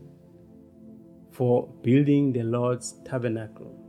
[1.31, 3.79] for building the Lord's tabernacle.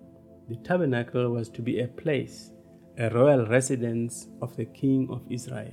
[0.48, 2.50] The tabernacle was to be a place,
[2.98, 5.72] a royal residence of the King of Israel.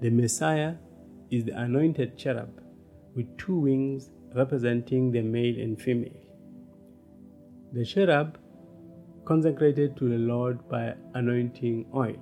[0.00, 0.74] The Messiah
[1.30, 2.62] is the anointed cherub
[3.16, 6.20] with two wings representing the male and female.
[7.72, 8.38] The cherub,
[9.24, 12.16] consecrated to the Lord by anointing oil,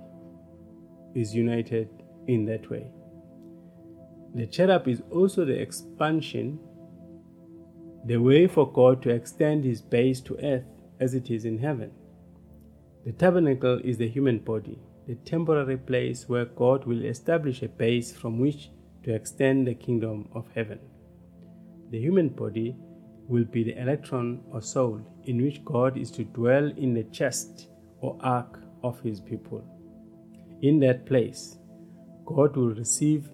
[1.14, 1.90] is united
[2.26, 2.90] in that way.
[4.34, 6.58] The cherub is also the expansion,
[8.06, 10.64] the way for God to extend his base to earth
[10.98, 11.90] as it is in heaven.
[13.04, 18.12] The tabernacle is the human body, the temporary place where God will establish a base
[18.12, 18.70] from which
[19.04, 20.80] to extend the kingdom of heaven.
[21.90, 22.76] The human body
[23.28, 27.68] will be the electron or soul in which God is to dwell in the chest
[28.00, 29.64] or ark of his people.
[30.62, 31.58] In that place,
[32.24, 33.28] God will receive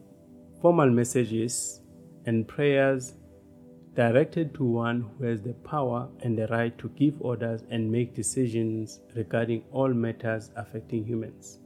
[0.61, 1.81] formal messages
[2.27, 3.15] and prayers
[3.95, 8.15] directed to one who has the power and the right to give orders and make
[8.15, 11.59] decisions regarding all matters affecting humans.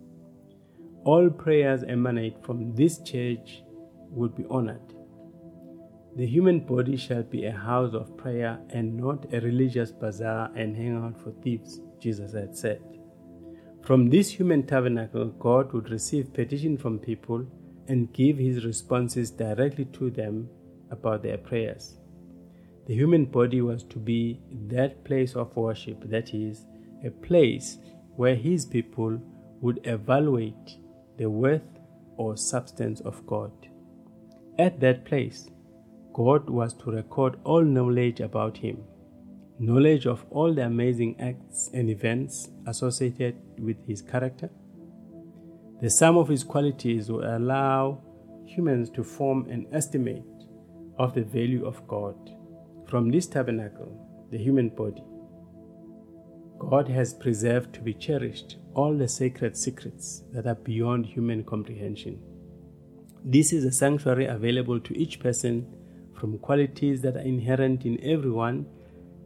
[1.06, 3.62] All prayers emanate from this church
[4.10, 4.92] will be honored.
[6.16, 10.76] The human body shall be a house of prayer and not a religious bazaar and
[10.76, 12.82] hangout for thieves, Jesus had said.
[13.82, 17.46] From this human tabernacle, God would receive petition from people
[17.86, 20.48] and give his responses directly to them
[20.90, 22.00] about their prayers.
[22.88, 26.66] The human body was to be that place of worship, that is,
[27.04, 27.78] a place
[28.16, 29.20] where his people
[29.60, 30.78] would evaluate
[31.18, 31.62] the worth
[32.16, 33.52] or substance of God.
[34.58, 35.50] At that place,
[36.12, 38.78] God was to record all knowledge about him,
[39.58, 44.50] knowledge of all the amazing acts and events associated with his character.
[45.82, 48.00] The sum of his qualities will allow
[48.46, 50.24] humans to form an estimate
[50.98, 52.16] of the value of God.
[52.86, 55.02] From this tabernacle, the human body,
[56.58, 62.18] God has preserved to be cherished all the sacred secrets that are beyond human comprehension.
[63.24, 65.66] This is a sanctuary available to each person
[66.18, 68.66] from qualities that are inherent in everyone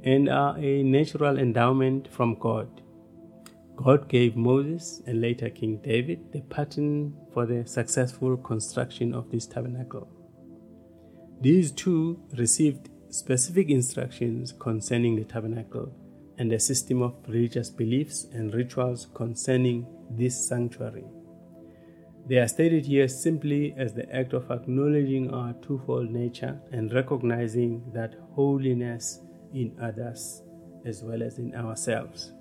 [0.02, 2.82] and are a natural endowment from God.
[3.76, 9.46] God gave Moses and later King David the pattern for the successful construction of this
[9.46, 10.08] tabernacle.
[11.40, 15.94] These two received specific instructions concerning the tabernacle
[16.40, 21.04] and the system of religious beliefs and rituals concerning this sanctuary.
[22.26, 27.82] They are stated here simply as the act of acknowledging our twofold nature and recognizing
[27.92, 29.20] that holiness
[29.52, 30.42] in others
[30.86, 32.32] as well as in ourselves.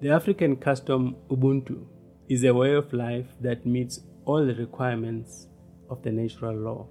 [0.00, 1.86] The African custom Ubuntu
[2.28, 5.48] is a way of life that meets all the requirements
[5.90, 6.86] of the natural law.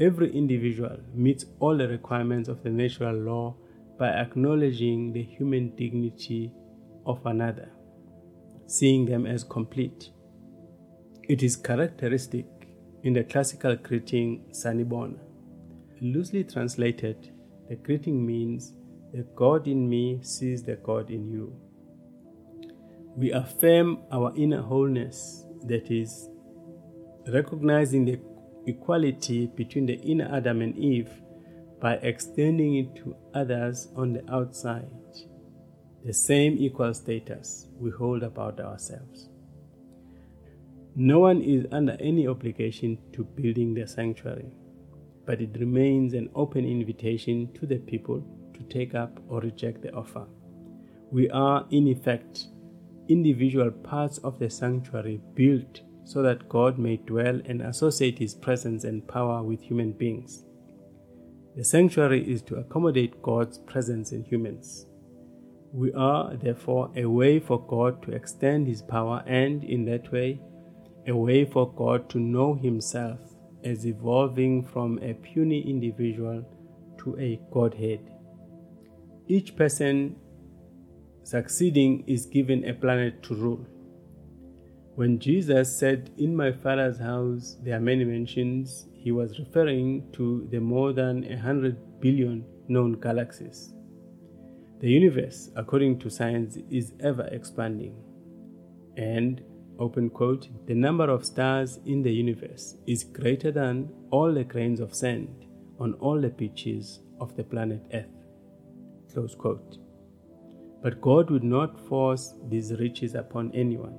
[0.00, 3.56] Every individual meets all the requirements of the natural law
[3.98, 6.52] by acknowledging the human dignity
[7.06, 7.70] of another,
[8.66, 10.10] seeing them as complete
[11.26, 12.44] it is characteristic
[13.02, 15.18] in the classical greeting Sanibona.
[16.02, 17.30] Loosely translated,
[17.68, 18.74] the greeting means
[19.12, 21.56] the God in me sees the God in you.
[23.16, 26.28] We affirm our inner wholeness, that is,
[27.28, 28.20] recognizing the
[28.66, 31.10] equality between the inner Adam and Eve
[31.84, 34.88] by extending it to others on the outside,
[36.02, 39.28] the same equal status we hold about ourselves.
[40.96, 44.50] No one is under any obligation to building the sanctuary,
[45.26, 48.24] but it remains an open invitation to the people
[48.54, 50.24] to take up or reject the offer.
[51.10, 52.46] We are, in effect,
[53.08, 58.84] individual parts of the sanctuary built so that God may dwell and associate his presence
[58.84, 60.44] and power with human beings.
[61.56, 64.86] The sanctuary is to accommodate God's presence in humans.
[65.72, 70.40] We are, therefore, a way for God to extend his power and, in that way,
[71.06, 73.20] a way for God to know himself
[73.62, 76.44] as evolving from a puny individual
[76.98, 78.00] to a Godhead.
[79.28, 80.16] Each person
[81.22, 83.64] succeeding is given a planet to rule.
[84.96, 90.48] When Jesus said, In my Father's house there are many mansions, he was referring to
[90.50, 93.74] the more than a hundred billion known galaxies.
[94.80, 98.02] The universe, according to science, is ever expanding.
[98.96, 99.42] And,
[99.78, 104.80] open quote, the number of stars in the universe is greater than all the grains
[104.80, 105.44] of sand
[105.78, 108.06] on all the beaches of the planet Earth.
[109.12, 109.76] Close quote.
[110.82, 113.98] But God would not force these riches upon anyone.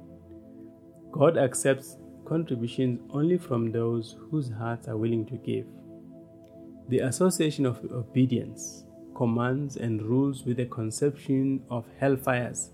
[1.11, 5.65] God accepts contributions only from those whose hearts are willing to give.
[6.89, 8.83] The association of obedience,
[9.15, 12.69] commands, and rules with the conception of hellfires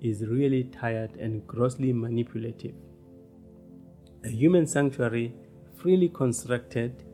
[0.00, 2.74] is really tired and grossly manipulative.
[4.24, 5.34] A human sanctuary,
[5.76, 7.04] freely constructed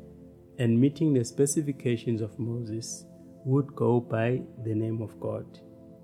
[0.59, 3.05] and meeting the specifications of Moses,
[3.45, 5.45] would go by the name of God,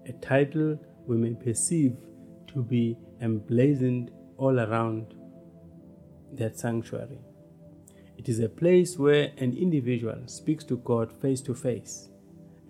[0.06, 1.96] a title we may perceive
[2.48, 5.14] to be emblazoned all around
[6.34, 7.20] that sanctuary.
[8.16, 12.10] It is a place where an individual speaks to God face to face,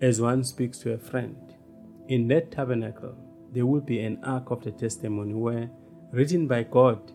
[0.01, 1.37] as one speaks to a friend.
[2.07, 3.15] In that tabernacle,
[3.51, 5.69] there will be an ark of the testimony where,
[6.11, 7.11] written by God,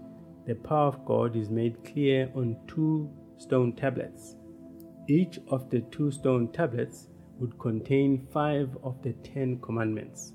[0.46, 4.36] the power of God is made clear on two stone tablets.
[5.08, 7.08] Each of the two stone tablets
[7.38, 10.32] would contain five of the Ten Commandments.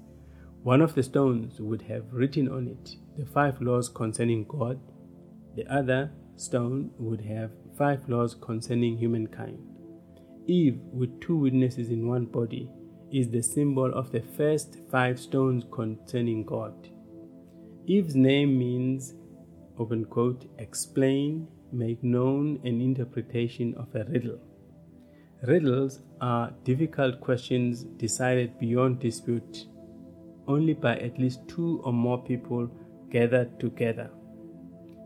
[0.64, 4.80] One of the stones would have written on it the five laws concerning God,
[5.56, 9.60] the other stone would have five laws concerning humankind.
[10.48, 12.70] Eve, with two witnesses in one body,
[13.12, 16.74] is the symbol of the first five stones concerning God.
[17.86, 19.14] Eve's name means,
[19.78, 24.40] open quote, explain, make known an interpretation of a riddle.
[25.44, 29.66] Riddles are difficult questions decided beyond dispute
[30.48, 32.70] only by at least two or more people
[33.10, 34.10] gathered together.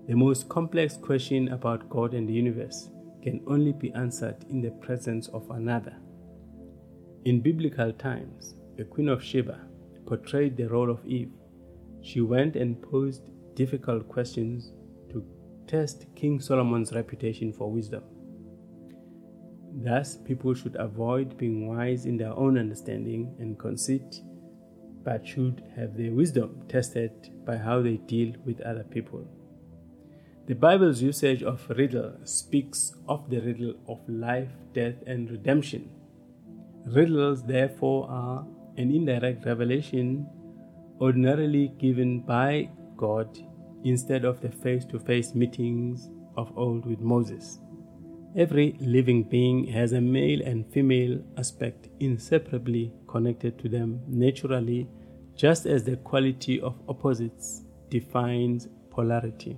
[0.07, 2.89] The most complex question about God and the universe
[3.23, 5.95] can only be answered in the presence of another.
[7.25, 9.59] In biblical times, the Queen of Sheba
[10.05, 11.31] portrayed the role of Eve.
[12.03, 13.23] She went and posed
[13.55, 14.71] difficult questions
[15.09, 15.25] to
[15.65, 18.03] test King Solomon's reputation for wisdom.
[19.83, 24.21] Thus, people should avoid being wise in their own understanding and conceit
[25.05, 27.11] but should have their wisdom tested
[27.45, 29.25] by how they deal with other people.
[30.47, 35.89] The Bible's usage of riddle speaks of the riddle of life, death, and redemption.
[36.85, 38.45] Riddles, therefore, are
[38.77, 40.27] an indirect revelation
[41.01, 43.39] ordinarily given by God
[43.83, 47.57] instead of the face to face meetings of old with Moses.
[48.35, 54.87] Every living being has a male and female aspect inseparably connected to them naturally,
[55.35, 59.57] just as the quality of opposites defines polarity.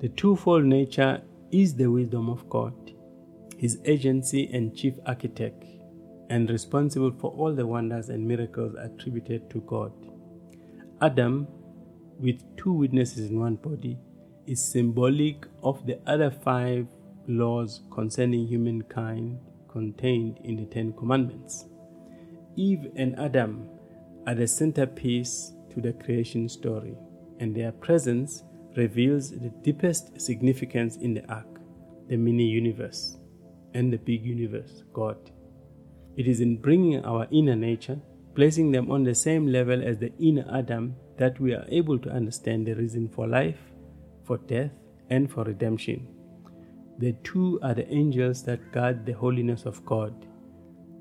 [0.00, 2.72] The twofold nature is the wisdom of God,
[3.56, 5.64] His agency and chief architect,
[6.30, 9.92] and responsible for all the wonders and miracles attributed to God.
[11.00, 11.48] Adam,
[12.20, 13.98] with two witnesses in one body,
[14.46, 16.86] is symbolic of the other five
[17.26, 21.66] laws concerning humankind contained in the Ten Commandments.
[22.54, 23.68] Eve and Adam
[24.28, 26.96] are the centerpiece to the creation story,
[27.40, 28.44] and their presence
[28.78, 31.60] reveals the deepest significance in the ark,
[32.08, 33.18] the mini universe,
[33.74, 35.18] and the big universe, God.
[36.16, 38.00] It is in bringing our inner nature,
[38.34, 42.10] placing them on the same level as the inner Adam, that we are able to
[42.10, 43.58] understand the reason for life,
[44.24, 44.70] for death,
[45.10, 46.06] and for redemption.
[46.98, 50.26] The two are the angels that guard the holiness of God.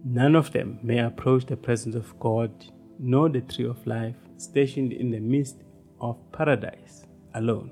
[0.03, 2.51] None of them may approach the presence of God,
[2.99, 5.63] nor the tree of life stationed in the midst
[5.99, 7.71] of paradise alone.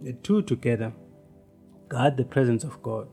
[0.00, 0.92] The two together
[1.88, 3.08] guard the presence of God,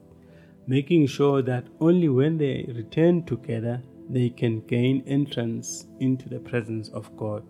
[0.67, 6.89] making sure that only when they return together they can gain entrance into the presence
[6.89, 7.43] of God,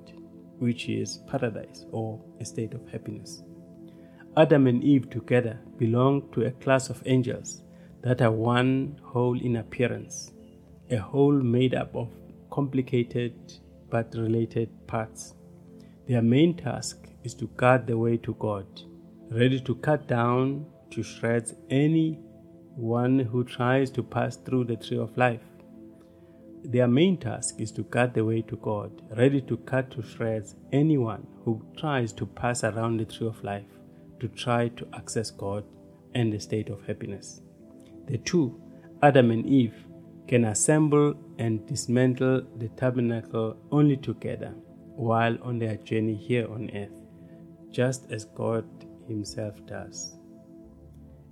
[0.60, 3.44] which is paradise or a state of happiness.
[4.38, 7.64] Adam and Eve together belong to a class of angels
[8.02, 10.32] that are one whole in appearance,
[10.90, 12.10] a whole made up of
[12.50, 13.34] complicated
[13.90, 15.34] but related parts.
[16.08, 18.66] Their main task is to guard the way to God,
[19.30, 22.20] ready to cut down to shreds any
[22.76, 25.42] one who tries to pass through the tree of life.
[26.64, 30.56] Their main task is to cut the way to God, ready to cut to shreds
[30.72, 33.66] anyone who tries to pass around the tree of life
[34.20, 35.64] to try to access God
[36.14, 37.42] and the state of happiness.
[38.08, 38.62] The two,
[39.02, 39.74] Adam and Eve,
[40.28, 44.54] can assemble and dismantle the tabernacle only together
[44.96, 46.92] while on their journey here on earth,
[47.72, 48.66] just as God
[49.08, 50.18] Himself does.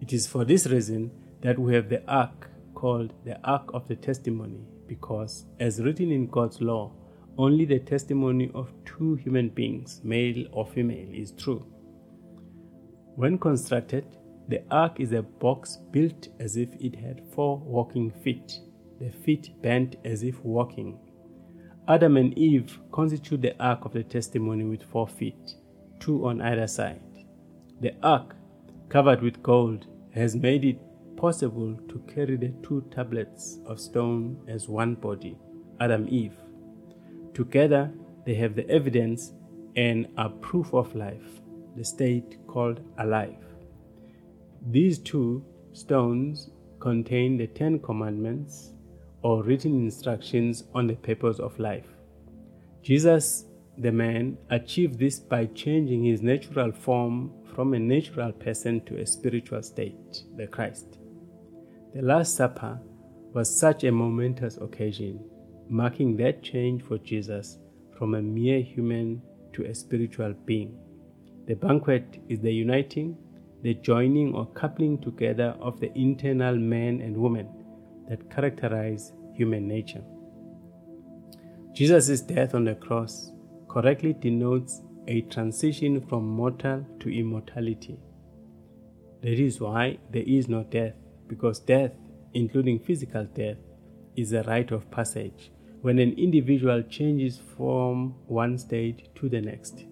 [0.02, 1.12] It is for this reason
[1.42, 6.28] that we have the ark called the Ark of the Testimony, because, as written in
[6.28, 6.94] God's law,
[7.38, 11.66] only the testimony of two human beings, male or female, is true.
[13.16, 14.06] When constructed,
[14.48, 18.60] the ark is a box built as if it had four walking feet,
[19.00, 21.00] the feet bent as if walking.
[21.88, 25.56] Adam and Eve constitute the ark of the testimony with four feet,
[26.00, 27.02] two on either side.
[27.82, 28.36] The ark,
[28.90, 30.80] covered with gold, has made it
[31.16, 35.38] possible to carry the two tablets of stone as one body,
[35.80, 36.38] Adam Eve.
[37.34, 37.92] Together,
[38.26, 39.34] they have the evidence
[39.76, 41.42] and are proof of life
[41.76, 43.38] the state called alive.
[44.70, 46.50] These two stones
[46.80, 48.74] contain the Ten Commandments
[49.22, 51.88] or written instructions on the purpose of life.
[52.82, 53.46] Jesus,
[53.80, 59.06] the man, achieved this by changing his natural form from a natural person to a
[59.06, 60.98] spiritual state, the Christ.
[61.96, 62.80] The Last Supper
[63.34, 65.24] was such a momentous occasion,
[65.70, 67.58] marking that change for Jesus
[67.98, 69.22] from a mere human
[69.54, 70.78] to a spiritual being.
[71.48, 73.18] The banquet is the uniting,
[73.62, 77.48] the joining or coupling together of the internal man and woman
[78.10, 80.04] that characterize human nature.
[81.74, 83.32] Jesus' death on the cross
[83.70, 87.98] correctly denotes a transition from mortal to immortality.
[89.22, 90.96] That is why there is no death,
[91.28, 91.92] because death,
[92.34, 93.58] including physical death,
[94.16, 95.52] is a rite of passage
[95.82, 99.86] when an individual changes from one state to the next.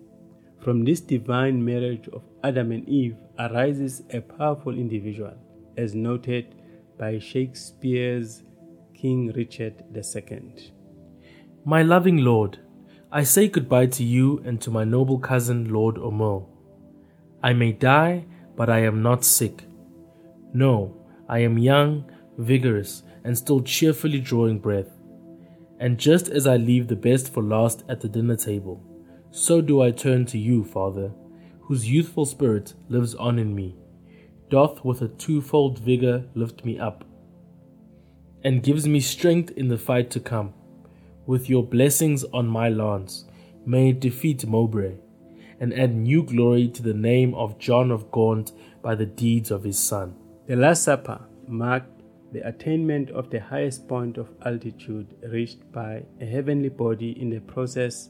[0.62, 5.34] From this divine marriage of Adam and Eve arises a powerful individual,
[5.78, 6.56] as noted
[6.98, 8.44] by Shakespeare's
[8.94, 10.74] King Richard II.
[11.64, 12.60] My loving Lord,
[13.10, 16.46] I say goodbye to you and to my noble cousin, Lord Aumerle.
[17.42, 18.26] I may die,
[18.58, 19.64] but I am not sick.
[20.54, 20.94] No,
[21.30, 24.92] I am young, vigorous, and still cheerfully drawing breath.
[25.80, 28.84] And just as I leave the best for last at the dinner table,
[29.32, 31.14] so do I turn to you, Father,
[31.62, 33.78] whose youthful spirit lives on in me,
[34.50, 37.06] doth with a twofold vigor lift me up,
[38.44, 40.54] and gives me strength in the fight to come.
[41.28, 43.26] With your blessings on my lance,
[43.66, 44.96] may it defeat Mowbray,
[45.60, 49.66] and add new glory to the name of John of Gaunt by the deeds of
[49.66, 50.16] his son.
[50.48, 52.02] The Last Supper marked
[52.32, 57.42] the attainment of the highest point of altitude reached by a heavenly body in the
[57.42, 58.08] process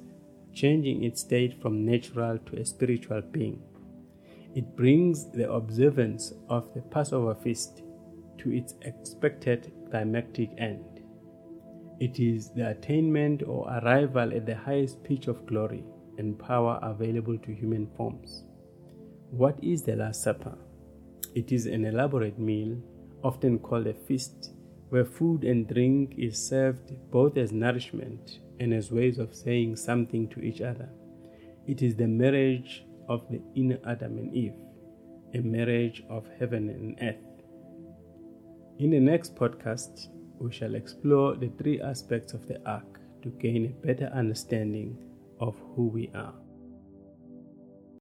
[0.54, 3.60] changing its state from natural to a spiritual being.
[4.54, 7.82] It brings the observance of the Passover feast
[8.38, 10.97] to its expected climactic end.
[12.00, 15.84] It is the attainment or arrival at the highest pitch of glory
[16.20, 18.44] and power available to human forms.
[19.32, 20.56] What is the Last Supper?
[21.34, 22.78] It is an elaborate meal,
[23.24, 24.52] often called a feast,
[24.90, 30.30] where food and drink is served both as nourishment and as ways of saying something
[30.30, 30.90] to each other.
[31.68, 34.56] It is the marriage of the inner Adam and Eve,
[35.34, 37.44] a marriage of heaven and earth.
[38.80, 43.66] In the next podcast, we shall explore the three aspects of the ark to gain
[43.66, 44.98] a better understanding
[45.40, 46.34] of who we are.